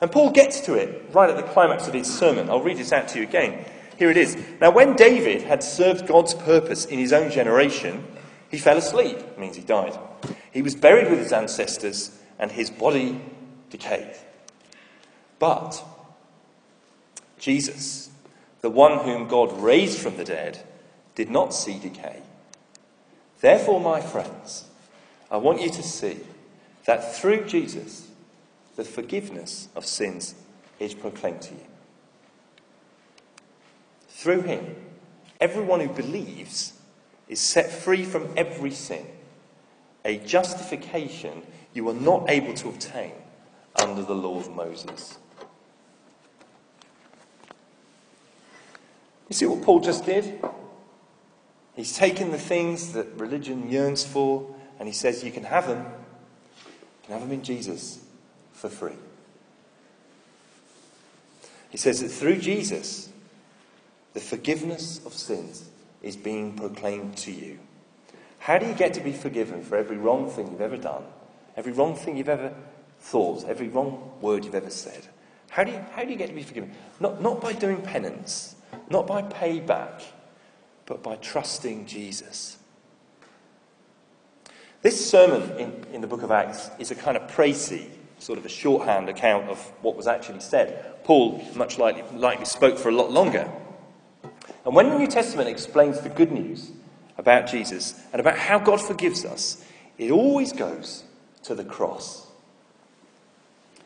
And 0.00 0.12
Paul 0.12 0.30
gets 0.30 0.60
to 0.60 0.74
it 0.74 1.10
right 1.12 1.28
at 1.28 1.34
the 1.34 1.42
climax 1.42 1.88
of 1.88 1.94
his 1.94 2.06
sermon. 2.06 2.48
I'll 2.48 2.62
read 2.62 2.76
this 2.76 2.92
out 2.92 3.08
to 3.08 3.18
you 3.18 3.24
again. 3.24 3.64
Here 3.98 4.08
it 4.08 4.16
is. 4.16 4.38
Now, 4.60 4.70
when 4.70 4.94
David 4.94 5.42
had 5.42 5.64
served 5.64 6.06
God's 6.06 6.34
purpose 6.34 6.84
in 6.84 7.00
his 7.00 7.12
own 7.12 7.32
generation, 7.32 8.06
he 8.52 8.58
fell 8.58 8.76
asleep. 8.76 9.36
Means 9.36 9.56
he 9.56 9.62
died. 9.62 9.98
He 10.52 10.62
was 10.62 10.76
buried 10.76 11.10
with 11.10 11.18
his 11.18 11.32
ancestors, 11.32 12.16
and 12.38 12.52
his 12.52 12.70
body 12.70 13.20
decayed. 13.68 14.14
But 15.40 15.82
Jesus, 17.40 18.09
the 18.60 18.70
one 18.70 19.04
whom 19.04 19.28
God 19.28 19.60
raised 19.60 19.98
from 19.98 20.16
the 20.16 20.24
dead, 20.24 20.62
did 21.14 21.30
not 21.30 21.54
see 21.54 21.78
decay. 21.78 22.22
Therefore, 23.40 23.80
my 23.80 24.00
friends, 24.00 24.66
I 25.30 25.38
want 25.38 25.62
you 25.62 25.70
to 25.70 25.82
see 25.82 26.20
that 26.84 27.14
through 27.14 27.46
Jesus, 27.46 28.08
the 28.76 28.84
forgiveness 28.84 29.68
of 29.74 29.86
sins 29.86 30.34
is 30.78 30.94
proclaimed 30.94 31.42
to 31.42 31.54
you. 31.54 31.66
Through 34.08 34.42
him, 34.42 34.76
everyone 35.40 35.80
who 35.80 35.88
believes 35.88 36.74
is 37.28 37.40
set 37.40 37.70
free 37.70 38.04
from 38.04 38.28
every 38.36 38.70
sin, 38.70 39.06
a 40.04 40.18
justification 40.18 41.42
you 41.72 41.88
are 41.88 41.94
not 41.94 42.28
able 42.28 42.54
to 42.54 42.68
obtain 42.68 43.12
under 43.80 44.02
the 44.02 44.14
law 44.14 44.38
of 44.38 44.54
Moses. 44.54 45.18
You 49.30 49.34
see 49.34 49.46
what 49.46 49.62
Paul 49.62 49.80
just 49.80 50.04
did? 50.04 50.44
He's 51.74 51.96
taken 51.96 52.32
the 52.32 52.38
things 52.38 52.92
that 52.92 53.06
religion 53.14 53.70
yearns 53.70 54.04
for 54.04 54.54
and 54.78 54.88
he 54.88 54.92
says, 54.92 55.24
You 55.24 55.30
can 55.30 55.44
have 55.44 55.68
them. 55.68 55.78
You 55.78 57.04
can 57.04 57.12
have 57.12 57.22
them 57.22 57.32
in 57.32 57.42
Jesus 57.42 58.04
for 58.52 58.68
free. 58.68 58.96
He 61.70 61.78
says 61.78 62.00
that 62.00 62.08
through 62.08 62.38
Jesus, 62.38 63.08
the 64.12 64.20
forgiveness 64.20 65.00
of 65.06 65.14
sins 65.14 65.68
is 66.02 66.16
being 66.16 66.56
proclaimed 66.56 67.16
to 67.18 67.30
you. 67.30 67.60
How 68.40 68.58
do 68.58 68.66
you 68.66 68.74
get 68.74 68.94
to 68.94 69.00
be 69.00 69.12
forgiven 69.12 69.62
for 69.62 69.76
every 69.76 69.96
wrong 69.96 70.28
thing 70.28 70.50
you've 70.50 70.60
ever 70.60 70.76
done, 70.76 71.04
every 71.56 71.72
wrong 71.72 71.94
thing 71.94 72.16
you've 72.16 72.28
ever 72.28 72.52
thought, 72.98 73.44
every 73.46 73.68
wrong 73.68 74.12
word 74.20 74.44
you've 74.44 74.54
ever 74.56 74.70
said? 74.70 75.06
How 75.50 75.62
do 75.62 75.70
you, 75.70 75.84
how 75.92 76.02
do 76.02 76.10
you 76.10 76.16
get 76.16 76.28
to 76.28 76.34
be 76.34 76.42
forgiven? 76.42 76.72
Not, 76.98 77.22
not 77.22 77.40
by 77.40 77.52
doing 77.52 77.80
penance, 77.82 78.56
not 78.88 79.06
by 79.06 79.22
payback, 79.22 80.02
but 80.86 81.02
by 81.02 81.16
trusting 81.16 81.86
Jesus. 81.86 82.58
This 84.82 85.10
sermon 85.10 85.58
in, 85.58 85.84
in 85.92 86.00
the 86.00 86.06
book 86.06 86.22
of 86.22 86.30
Acts 86.30 86.70
is 86.78 86.90
a 86.90 86.94
kind 86.94 87.16
of 87.16 87.30
précis, 87.30 87.86
sort 88.18 88.38
of 88.38 88.46
a 88.46 88.48
shorthand 88.48 89.08
account 89.08 89.48
of 89.48 89.58
what 89.82 89.94
was 89.94 90.06
actually 90.06 90.40
said. 90.40 91.04
Paul, 91.04 91.44
much 91.54 91.78
likely, 91.78 92.02
likely 92.18 92.46
spoke 92.46 92.78
for 92.78 92.88
a 92.88 92.94
lot 92.94 93.10
longer. 93.10 93.50
And 94.64 94.74
when 94.74 94.88
the 94.88 94.98
New 94.98 95.06
Testament 95.06 95.48
explains 95.48 96.00
the 96.00 96.08
good 96.08 96.32
news 96.32 96.70
about 97.18 97.46
Jesus 97.46 98.00
and 98.12 98.20
about 98.20 98.38
how 98.38 98.58
God 98.58 98.80
forgives 98.80 99.24
us, 99.24 99.64
it 99.98 100.10
always 100.10 100.52
goes 100.52 101.04
to 101.44 101.54
the 101.54 101.64
cross. 101.64 102.26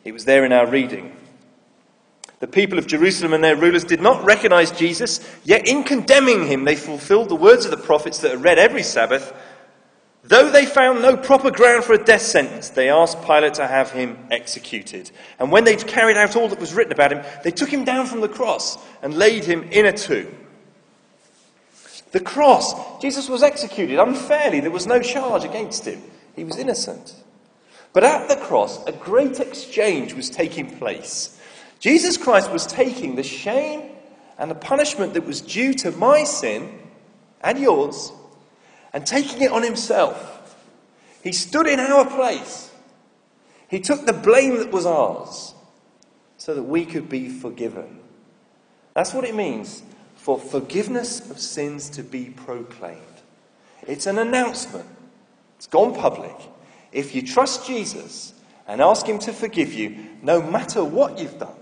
It 0.05 0.13
was 0.13 0.25
there 0.25 0.45
in 0.45 0.53
our 0.53 0.67
reading. 0.67 1.17
The 2.45 2.49
people 2.49 2.79
of 2.79 2.87
Jerusalem 2.87 3.33
and 3.33 3.43
their 3.43 3.57
rulers 3.57 3.85
did 3.85 4.03
not 4.03 4.23
recognize 4.23 4.71
Jesus, 4.71 5.19
yet 5.45 5.67
in 5.67 5.83
condemning 5.83 6.47
him, 6.47 6.67
they 6.67 6.77
fulfilled 6.77 7.31
the 7.31 7.35
words 7.35 7.65
of 7.65 7.71
the 7.71 7.79
prophets 7.79 8.19
that 8.19 8.35
are 8.35 8.37
read 8.37 8.59
every 8.59 8.83
Sabbath. 8.83 9.33
Though 10.25 10.51
they 10.51 10.67
found 10.67 11.01
no 11.01 11.17
proper 11.17 11.51
ground 11.51 11.85
for 11.85 11.95
a 11.95 12.05
death 12.05 12.21
sentence, 12.21 12.69
they 12.69 12.91
asked 12.91 13.23
Pilate 13.23 13.55
to 13.55 13.67
have 13.67 13.93
him 13.93 14.19
executed. 14.31 15.11
And 15.39 15.51
when 15.51 15.65
they'd 15.65 15.87
carried 15.87 16.19
out 16.19 16.37
all 16.37 16.49
that 16.49 16.61
was 16.61 16.75
written 16.75 16.93
about 16.93 17.13
him, 17.13 17.25
they 17.45 17.51
took 17.51 17.71
him 17.71 17.83
down 17.83 18.05
from 18.05 18.21
the 18.21 18.29
cross 18.29 18.77
and 19.01 19.17
laid 19.17 19.45
him 19.45 19.63
in 19.63 19.87
a 19.87 19.93
tomb. 19.97 20.37
The 22.13 22.21
cross. 22.21 23.01
Jesus 23.01 23.27
was 23.27 23.43
executed 23.43 23.99
unfairly. 23.99 24.61
There 24.61 24.71
was 24.71 24.87
no 24.87 25.01
charge 25.01 25.45
against 25.45 25.87
him. 25.87 26.03
He 26.37 26.45
was 26.45 26.59
innocent. 26.59 27.15
But 27.95 28.05
at 28.05 28.29
the 28.29 28.37
cross, 28.37 28.85
a 28.85 28.93
great 28.93 29.41
exchange 29.41 30.13
was 30.13 30.29
taking 30.29 30.77
place. 30.77 31.41
Jesus 31.85 32.17
Christ 32.17 32.51
was 32.51 32.67
taking 32.67 33.15
the 33.15 33.23
shame 33.23 33.91
and 34.39 34.51
the 34.51 34.55
punishment 34.55 35.13
that 35.13 35.27
was 35.27 35.43
due 35.43 35.75
to 35.75 35.91
my 35.91 36.25
sin 36.25 36.79
and 37.43 37.59
yours 37.59 38.11
and 38.95 39.07
taking 39.07 39.43
it 39.43 39.53
on 39.53 39.63
himself. 39.63 40.57
He 41.23 41.33
stood 41.33 41.67
in 41.67 41.79
our 41.81 42.07
place. 42.07 42.73
He 43.69 43.81
took 43.81 44.07
the 44.07 44.15
blame 44.15 44.61
that 44.61 44.73
was 44.73 44.87
ours 44.87 45.53
so 46.39 46.55
that 46.55 46.63
we 46.63 46.87
could 46.87 47.11
be 47.11 47.29
forgiven. 47.29 48.01
That's 48.95 49.13
what 49.13 49.27
it 49.27 49.35
means 49.35 49.83
for 50.17 50.39
forgiveness 50.39 51.31
of 51.31 51.39
sins 51.39 51.91
to 51.91 52.03
be 52.03 52.31
proclaimed. 52.31 53.03
It's 53.87 54.07
an 54.07 54.17
announcement, 54.17 54.89
it's 55.59 55.67
gone 55.67 55.95
public. 55.95 56.35
If 56.93 57.15
you 57.15 57.21
trust 57.21 57.67
Jesus 57.67 58.33
and 58.67 58.81
ask 58.81 59.05
Him 59.05 59.19
to 59.19 59.35
forgive 59.35 59.75
you, 59.75 59.99
no 60.23 60.41
matter 60.41 60.83
what 60.83 61.19
you've 61.19 61.39
done, 61.39 61.59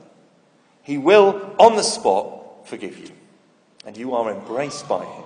he 0.82 0.98
will, 0.98 1.54
on 1.58 1.76
the 1.76 1.82
spot, 1.82 2.66
forgive 2.66 2.98
you. 2.98 3.10
And 3.86 3.96
you 3.96 4.14
are 4.14 4.32
embraced 4.32 4.88
by 4.88 5.04
Him. 5.04 5.24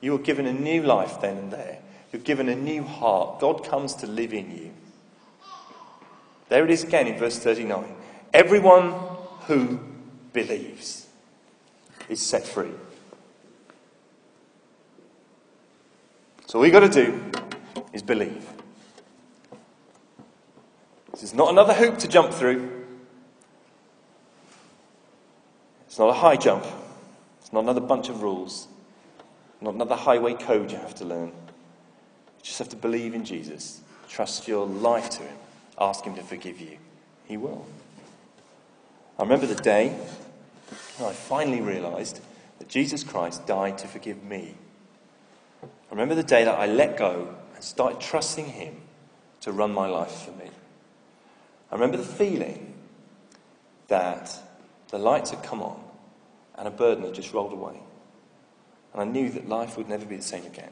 You 0.00 0.14
are 0.14 0.18
given 0.18 0.46
a 0.46 0.52
new 0.52 0.82
life 0.82 1.20
then 1.20 1.36
and 1.36 1.52
there. 1.52 1.78
You're 2.12 2.22
given 2.22 2.48
a 2.48 2.56
new 2.56 2.82
heart. 2.82 3.40
God 3.40 3.64
comes 3.64 3.94
to 3.96 4.06
live 4.06 4.32
in 4.32 4.50
you. 4.56 4.70
There 6.48 6.64
it 6.64 6.70
is 6.70 6.82
again 6.82 7.06
in 7.06 7.18
verse 7.18 7.38
39. 7.38 7.94
Everyone 8.32 8.92
who 9.46 9.78
believes 10.32 11.06
is 12.08 12.20
set 12.20 12.44
free. 12.44 12.72
So 16.46 16.58
all 16.58 16.64
you've 16.64 16.72
got 16.72 16.80
to 16.80 16.88
do 16.88 17.30
is 17.92 18.02
believe. 18.02 18.48
This 21.12 21.22
is 21.22 21.34
not 21.34 21.50
another 21.50 21.74
hoop 21.74 21.98
to 21.98 22.08
jump 22.08 22.32
through. 22.32 22.80
It's 25.86 25.89
not 26.00 26.08
a 26.08 26.18
high 26.18 26.36
jump. 26.36 26.64
It's 27.40 27.52
not 27.52 27.62
another 27.62 27.80
bunch 27.80 28.08
of 28.08 28.22
rules. 28.22 28.66
Not 29.60 29.74
another 29.74 29.96
highway 29.96 30.34
code 30.34 30.72
you 30.72 30.78
have 30.78 30.94
to 30.96 31.04
learn. 31.04 31.28
You 31.28 32.42
just 32.42 32.58
have 32.58 32.70
to 32.70 32.76
believe 32.76 33.14
in 33.14 33.24
Jesus. 33.24 33.82
Trust 34.08 34.48
your 34.48 34.66
life 34.66 35.10
to 35.10 35.22
Him. 35.22 35.36
Ask 35.78 36.04
Him 36.04 36.14
to 36.16 36.22
forgive 36.22 36.58
you. 36.58 36.78
He 37.26 37.36
will. 37.36 37.66
I 39.18 39.22
remember 39.22 39.46
the 39.46 39.54
day 39.54 39.94
I 40.98 41.12
finally 41.12 41.60
realized 41.60 42.20
that 42.58 42.68
Jesus 42.68 43.04
Christ 43.04 43.46
died 43.46 43.76
to 43.78 43.86
forgive 43.86 44.24
me. 44.24 44.54
I 45.62 45.66
remember 45.90 46.14
the 46.14 46.22
day 46.22 46.44
that 46.44 46.54
I 46.54 46.66
let 46.66 46.96
go 46.96 47.34
and 47.54 47.62
started 47.62 48.00
trusting 48.00 48.46
Him 48.46 48.80
to 49.42 49.52
run 49.52 49.72
my 49.72 49.86
life 49.86 50.12
for 50.12 50.30
me. 50.32 50.50
I 51.70 51.74
remember 51.74 51.98
the 51.98 52.04
feeling 52.04 52.72
that 53.88 54.34
the 54.90 54.98
lights 54.98 55.30
had 55.30 55.42
come 55.42 55.62
on, 55.62 55.80
and 56.60 56.68
a 56.68 56.70
burden 56.70 57.04
had 57.04 57.14
just 57.14 57.32
rolled 57.32 57.52
away. 57.52 57.80
And 58.92 59.02
I 59.02 59.04
knew 59.04 59.30
that 59.30 59.48
life 59.48 59.76
would 59.76 59.88
never 59.88 60.04
be 60.04 60.16
the 60.16 60.22
same 60.22 60.46
again. 60.46 60.70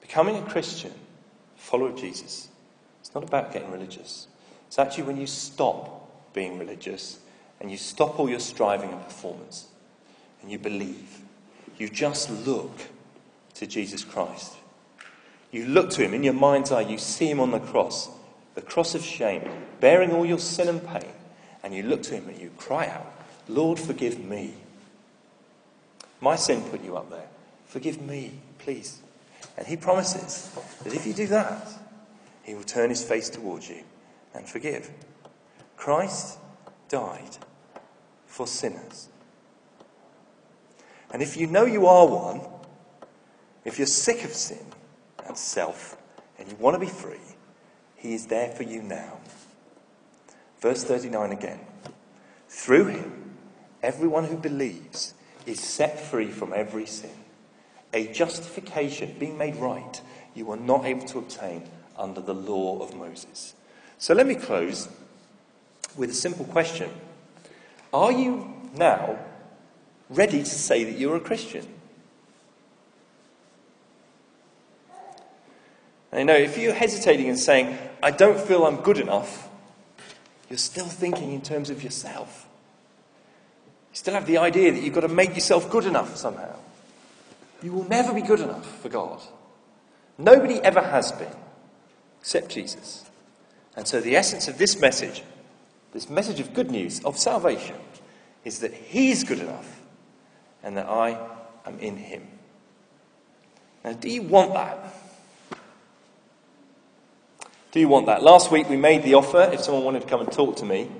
Becoming 0.00 0.36
a 0.36 0.42
Christian, 0.42 0.92
follower 1.56 1.88
of 1.88 1.96
Jesus, 1.96 2.48
it's 3.00 3.14
not 3.14 3.24
about 3.24 3.52
getting 3.52 3.72
religious. 3.72 4.28
It's 4.68 4.78
actually 4.78 5.04
when 5.04 5.16
you 5.16 5.26
stop 5.26 6.32
being 6.34 6.58
religious 6.58 7.18
and 7.60 7.70
you 7.70 7.76
stop 7.76 8.20
all 8.20 8.28
your 8.28 8.38
striving 8.38 8.90
and 8.90 9.02
performance 9.02 9.66
and 10.40 10.52
you 10.52 10.58
believe. 10.58 11.22
You 11.78 11.88
just 11.88 12.30
look 12.46 12.78
to 13.54 13.66
Jesus 13.66 14.04
Christ. 14.04 14.52
You 15.50 15.66
look 15.66 15.90
to 15.90 16.04
him 16.04 16.14
in 16.14 16.22
your 16.22 16.34
mind's 16.34 16.70
eye, 16.70 16.82
you 16.82 16.98
see 16.98 17.28
him 17.28 17.40
on 17.40 17.50
the 17.50 17.58
cross 17.58 18.08
the 18.54 18.62
cross 18.62 18.94
of 18.94 19.02
shame, 19.02 19.42
bearing 19.80 20.12
all 20.12 20.26
your 20.26 20.38
sin 20.38 20.68
and 20.68 20.86
pain, 20.86 21.10
and 21.62 21.74
you 21.74 21.82
look 21.82 22.02
to 22.04 22.14
him 22.14 22.28
and 22.28 22.38
you 22.38 22.50
cry 22.56 22.86
out, 22.86 23.06
Lord, 23.48 23.78
forgive 23.78 24.18
me. 24.18 24.54
My 26.20 26.36
sin 26.36 26.62
put 26.70 26.82
you 26.82 26.96
up 26.96 27.10
there. 27.10 27.28
Forgive 27.66 28.00
me, 28.00 28.32
please. 28.58 29.00
And 29.56 29.66
he 29.66 29.76
promises 29.76 30.50
that 30.84 30.94
if 30.94 31.06
you 31.06 31.12
do 31.12 31.26
that, 31.28 31.68
he 32.42 32.54
will 32.54 32.62
turn 32.62 32.90
his 32.90 33.04
face 33.04 33.28
towards 33.28 33.68
you 33.68 33.82
and 34.34 34.48
forgive. 34.48 34.90
Christ 35.76 36.38
died 36.88 37.36
for 38.26 38.46
sinners. 38.46 39.08
And 41.12 41.22
if 41.22 41.36
you 41.36 41.46
know 41.46 41.64
you 41.64 41.86
are 41.86 42.06
one, 42.06 42.40
if 43.64 43.78
you're 43.78 43.86
sick 43.86 44.24
of 44.24 44.32
sin 44.32 44.64
and 45.26 45.36
self, 45.36 45.96
and 46.38 46.50
you 46.50 46.56
want 46.56 46.74
to 46.74 46.80
be 46.80 46.86
free, 46.86 47.18
he 47.96 48.14
is 48.14 48.26
there 48.26 48.50
for 48.50 48.64
you 48.64 48.82
now. 48.82 49.18
Verse 50.62 50.84
39 50.84 51.32
again. 51.32 51.58
Through 52.48 52.86
him, 52.86 53.34
everyone 53.82 54.26
who 54.26 54.36
believes 54.36 55.12
is 55.44 55.58
set 55.58 55.98
free 55.98 56.30
from 56.30 56.52
every 56.54 56.86
sin. 56.86 57.10
A 57.92 58.06
justification, 58.12 59.16
being 59.18 59.36
made 59.36 59.56
right, 59.56 60.00
you 60.34 60.48
are 60.52 60.56
not 60.56 60.84
able 60.84 61.04
to 61.06 61.18
obtain 61.18 61.68
under 61.98 62.20
the 62.20 62.32
law 62.32 62.80
of 62.80 62.94
Moses. 62.94 63.54
So 63.98 64.14
let 64.14 64.24
me 64.24 64.36
close 64.36 64.88
with 65.96 66.10
a 66.10 66.14
simple 66.14 66.44
question 66.44 66.90
Are 67.92 68.12
you 68.12 68.54
now 68.76 69.18
ready 70.08 70.38
to 70.38 70.46
say 70.46 70.84
that 70.84 70.96
you're 70.96 71.16
a 71.16 71.20
Christian? 71.20 71.66
You 76.16 76.24
know, 76.24 76.36
if 76.36 76.56
you're 76.56 76.72
hesitating 76.72 77.28
and 77.28 77.38
saying, 77.38 77.76
I 78.00 78.12
don't 78.12 78.38
feel 78.38 78.64
I'm 78.64 78.76
good 78.76 78.98
enough, 78.98 79.48
you're 80.52 80.58
still 80.58 80.84
thinking 80.84 81.32
in 81.32 81.40
terms 81.40 81.70
of 81.70 81.82
yourself. 81.82 82.46
You 83.90 83.96
still 83.96 84.12
have 84.12 84.26
the 84.26 84.36
idea 84.36 84.70
that 84.70 84.82
you've 84.82 84.92
got 84.92 85.00
to 85.00 85.08
make 85.08 85.34
yourself 85.34 85.70
good 85.70 85.86
enough 85.86 86.14
somehow. 86.14 86.56
You 87.62 87.72
will 87.72 87.88
never 87.88 88.12
be 88.12 88.20
good 88.20 88.40
enough 88.40 88.66
for 88.82 88.90
God. 88.90 89.22
Nobody 90.18 90.56
ever 90.56 90.82
has 90.82 91.10
been, 91.10 91.34
except 92.20 92.50
Jesus. 92.50 93.08
And 93.76 93.88
so, 93.88 94.02
the 94.02 94.14
essence 94.14 94.46
of 94.46 94.58
this 94.58 94.78
message, 94.78 95.22
this 95.94 96.10
message 96.10 96.38
of 96.38 96.52
good 96.52 96.70
news, 96.70 97.02
of 97.02 97.16
salvation, 97.16 97.76
is 98.44 98.58
that 98.58 98.74
He's 98.74 99.24
good 99.24 99.40
enough 99.40 99.80
and 100.62 100.76
that 100.76 100.86
I 100.86 101.18
am 101.64 101.78
in 101.78 101.96
Him. 101.96 102.28
Now, 103.82 103.94
do 103.94 104.10
you 104.10 104.20
want 104.20 104.52
that? 104.52 104.94
Do 107.72 107.80
you 107.80 107.88
want 107.88 108.04
that? 108.04 108.22
Last 108.22 108.50
week 108.50 108.68
we 108.68 108.76
made 108.76 109.02
the 109.02 109.14
offer. 109.14 109.48
If 109.50 109.62
someone 109.62 109.82
wanted 109.82 110.02
to 110.02 110.06
come 110.06 110.20
and 110.20 110.30
talk 110.30 110.56
to 110.56 110.66
me, 110.66 110.90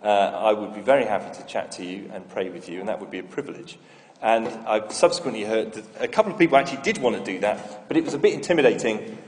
uh, 0.00 0.06
I 0.06 0.52
would 0.52 0.72
be 0.72 0.80
very 0.80 1.04
happy 1.04 1.36
to 1.36 1.44
chat 1.44 1.72
to 1.72 1.84
you 1.84 2.08
and 2.14 2.28
pray 2.28 2.48
with 2.50 2.68
you, 2.68 2.78
and 2.78 2.88
that 2.88 3.00
would 3.00 3.10
be 3.10 3.18
a 3.18 3.24
privilege. 3.24 3.80
And 4.22 4.46
I 4.46 4.86
subsequently 4.90 5.42
heard 5.42 5.72
that 5.72 5.84
a 5.98 6.06
couple 6.06 6.30
of 6.30 6.38
people 6.38 6.56
actually 6.56 6.82
did 6.82 6.98
want 6.98 7.16
to 7.16 7.24
do 7.24 7.40
that, 7.40 7.88
but 7.88 7.96
it 7.96 8.04
was 8.04 8.14
a 8.14 8.18
bit 8.18 8.32
intimidating, 8.32 9.18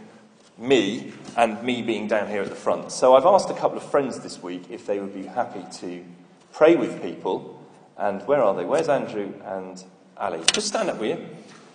me 0.57 1.13
and 1.37 1.61
me 1.65 1.83
being 1.83 2.07
down 2.07 2.29
here 2.29 2.43
at 2.43 2.51
the 2.51 2.55
front. 2.55 2.93
So 2.93 3.17
I've 3.17 3.27
asked 3.27 3.51
a 3.51 3.55
couple 3.55 3.79
of 3.79 3.83
friends 3.83 4.21
this 4.21 4.41
week 4.41 4.71
if 4.71 4.87
they 4.87 5.01
would 5.01 5.13
be 5.13 5.27
happy 5.27 5.65
to 5.79 6.05
pray 6.53 6.77
with 6.77 7.03
people. 7.03 7.67
And 7.97 8.23
where 8.29 8.45
are 8.45 8.55
they? 8.55 8.65
Where's 8.65 8.89
Andrew 8.89 9.35
and 9.45 9.83
Ali? 10.17 10.41
Just 10.53 10.69
stand 10.69 10.89
up, 10.89 10.99
will 10.99 11.09
you? 11.09 11.27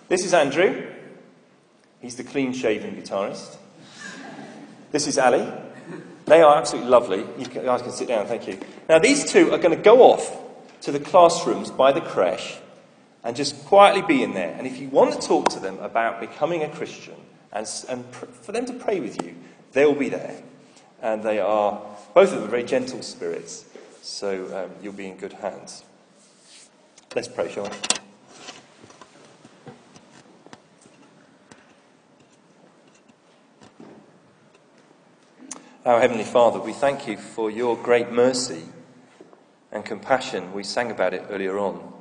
This 0.08 0.24
is 0.24 0.32
Andrew. 0.32 0.86
He's 2.00 2.16
the 2.16 2.24
clean 2.24 2.54
shaven 2.54 2.96
guitarist. 2.96 3.58
This 4.90 5.06
is 5.06 5.18
Ali. 5.18 5.46
They 6.26 6.42
are 6.42 6.58
absolutely 6.58 6.90
lovely. 6.90 7.24
You 7.38 7.46
guys 7.46 7.82
can 7.82 7.92
sit 7.92 8.08
down, 8.08 8.26
thank 8.26 8.46
you. 8.46 8.58
Now, 8.88 8.98
these 8.98 9.30
two 9.30 9.52
are 9.52 9.58
going 9.58 9.76
to 9.76 9.82
go 9.82 10.02
off 10.02 10.36
to 10.82 10.92
the 10.92 11.00
classrooms 11.00 11.70
by 11.70 11.92
the 11.92 12.00
creche, 12.00 12.58
and 13.24 13.34
just 13.34 13.64
quietly 13.66 14.02
be 14.02 14.22
in 14.22 14.34
there. 14.34 14.54
And 14.56 14.66
if 14.66 14.78
you 14.78 14.88
want 14.88 15.12
to 15.12 15.26
talk 15.26 15.48
to 15.50 15.60
them 15.60 15.78
about 15.78 16.20
becoming 16.20 16.62
a 16.62 16.68
Christian 16.68 17.16
and, 17.52 17.66
and 17.88 18.10
pr- 18.12 18.26
for 18.26 18.52
them 18.52 18.66
to 18.66 18.72
pray 18.74 19.00
with 19.00 19.22
you, 19.22 19.34
they'll 19.72 19.94
be 19.94 20.08
there. 20.08 20.42
And 21.02 21.22
they 21.22 21.38
are, 21.38 21.80
both 22.14 22.32
of 22.32 22.40
them, 22.40 22.50
very 22.50 22.64
gentle 22.64 23.02
spirits. 23.02 23.64
So 24.02 24.64
um, 24.64 24.70
you'll 24.82 24.92
be 24.92 25.06
in 25.06 25.16
good 25.16 25.34
hands. 25.34 25.82
Let's 27.14 27.28
pray, 27.28 27.50
shall 27.50 27.64
we? 27.64 27.70
Our 35.88 36.02
Heavenly 36.02 36.24
Father, 36.24 36.60
we 36.60 36.74
thank 36.74 37.08
you 37.08 37.16
for 37.16 37.50
your 37.50 37.74
great 37.74 38.12
mercy 38.12 38.64
and 39.72 39.86
compassion. 39.86 40.52
We 40.52 40.62
sang 40.62 40.90
about 40.90 41.14
it 41.14 41.24
earlier 41.30 41.58
on. 41.58 41.94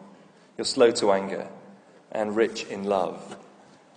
You're 0.57 0.65
slow 0.65 0.91
to 0.91 1.13
anger 1.13 1.47
and 2.11 2.35
rich 2.35 2.65
in 2.65 2.83
love. 2.83 3.37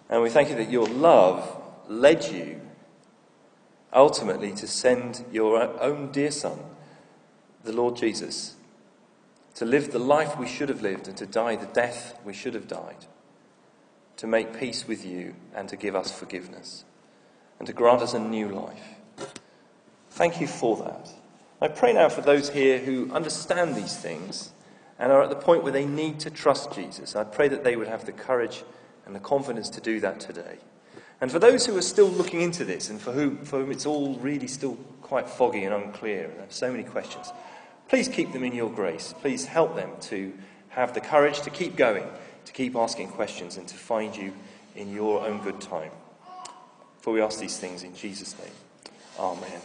And 0.09 0.23
we 0.23 0.31
thank 0.31 0.49
you 0.49 0.55
that 0.55 0.71
your 0.71 0.87
love 0.87 1.61
led 1.89 2.25
you 2.27 2.61
ultimately 3.93 4.53
to 4.53 4.69
send 4.69 5.25
your 5.33 5.61
own 5.83 6.13
dear 6.13 6.31
Son, 6.31 6.61
the 7.65 7.73
Lord 7.73 7.97
Jesus, 7.97 8.55
to 9.57 9.65
live 9.65 9.91
the 9.91 9.99
life 9.99 10.39
we 10.39 10.47
should 10.47 10.69
have 10.69 10.83
lived 10.83 11.09
and 11.09 11.17
to 11.17 11.27
die 11.27 11.57
the 11.57 11.67
death 11.67 12.17
we 12.25 12.33
should 12.33 12.55
have 12.55 12.69
died, 12.69 13.07
to 14.19 14.29
make 14.29 14.57
peace 14.57 14.87
with 14.87 15.05
you 15.05 15.35
and 15.53 15.69
to 15.69 15.75
give 15.75 15.97
us 15.97 16.17
forgiveness, 16.17 16.85
and 17.59 17.67
to 17.67 17.73
grant 17.73 18.03
us 18.03 18.15
a 18.15 18.21
new 18.21 18.49
life. 18.49 19.00
Thank 20.11 20.41
you 20.41 20.47
for 20.47 20.77
that. 20.79 21.09
I 21.61 21.69
pray 21.69 21.93
now 21.93 22.09
for 22.09 22.21
those 22.21 22.51
here 22.51 22.79
who 22.79 23.11
understand 23.13 23.75
these 23.75 23.97
things 23.97 24.53
and 24.99 25.13
are 25.13 25.23
at 25.23 25.31
the 25.31 25.37
point 25.37 25.63
where 25.63 25.73
they 25.73 25.87
need 25.87 26.21
to 26.21 26.31
trust 26.31 26.73
Jesus. 26.73 27.17
I 27.17 27.25
pray 27.25 27.49
that 27.49 27.65
they 27.65 27.77
would 27.77 27.89
have 27.89 28.07
the 28.07 28.13
courage 28.13 28.65
and 29.07 29.15
the 29.15 29.21
confidence 29.21 29.69
to 29.71 29.81
do 29.81 30.01
that 30.01 30.21
today. 30.21 30.59
And 31.21 31.31
for 31.31 31.39
those 31.39 31.67
who 31.67 31.77
are 31.77 31.83
still 31.83 32.09
looking 32.09 32.41
into 32.41 32.65
this 32.65 32.89
and 32.89 33.01
for 33.01 33.13
whom, 33.13 33.45
for 33.45 33.61
whom 33.61 33.71
it's 33.71 33.87
all 33.87 34.15
really 34.17 34.47
still 34.47 34.77
quite 35.03 35.29
foggy 35.29 35.65
and 35.65 35.75
unclear 35.75 36.31
and 36.31 36.41
have 36.41 36.53
so 36.53 36.71
many 36.71 36.83
questions, 36.83 37.31
please 37.89 38.09
keep 38.09 38.33
them 38.33 38.45
in 38.45 38.55
your 38.55 38.71
grace. 38.71 39.15
Please 39.21 39.45
help 39.45 39.77
them 39.77 39.91
to 40.01 40.33
have 40.71 40.95
the 40.95 41.01
courage 41.01 41.41
to 41.43 41.51
keep 41.51 41.77
going, 41.77 42.05
to 42.47 42.53
keep 42.53 42.75
asking 42.75 43.09
questions, 43.09 43.57
and 43.57 43.69
to 43.69 43.75
find 43.75 44.17
you 44.17 44.33
in 44.77 44.93
your 44.95 45.27
own 45.27 45.43
good 45.43 45.61
time. 45.61 45.91
For 47.01 47.13
we 47.13 47.21
ask 47.21 47.39
these 47.41 47.59
things 47.59 47.83
in 47.83 47.95
Jesus' 47.95 48.39
name. 48.39 48.53
Amen. 49.19 49.61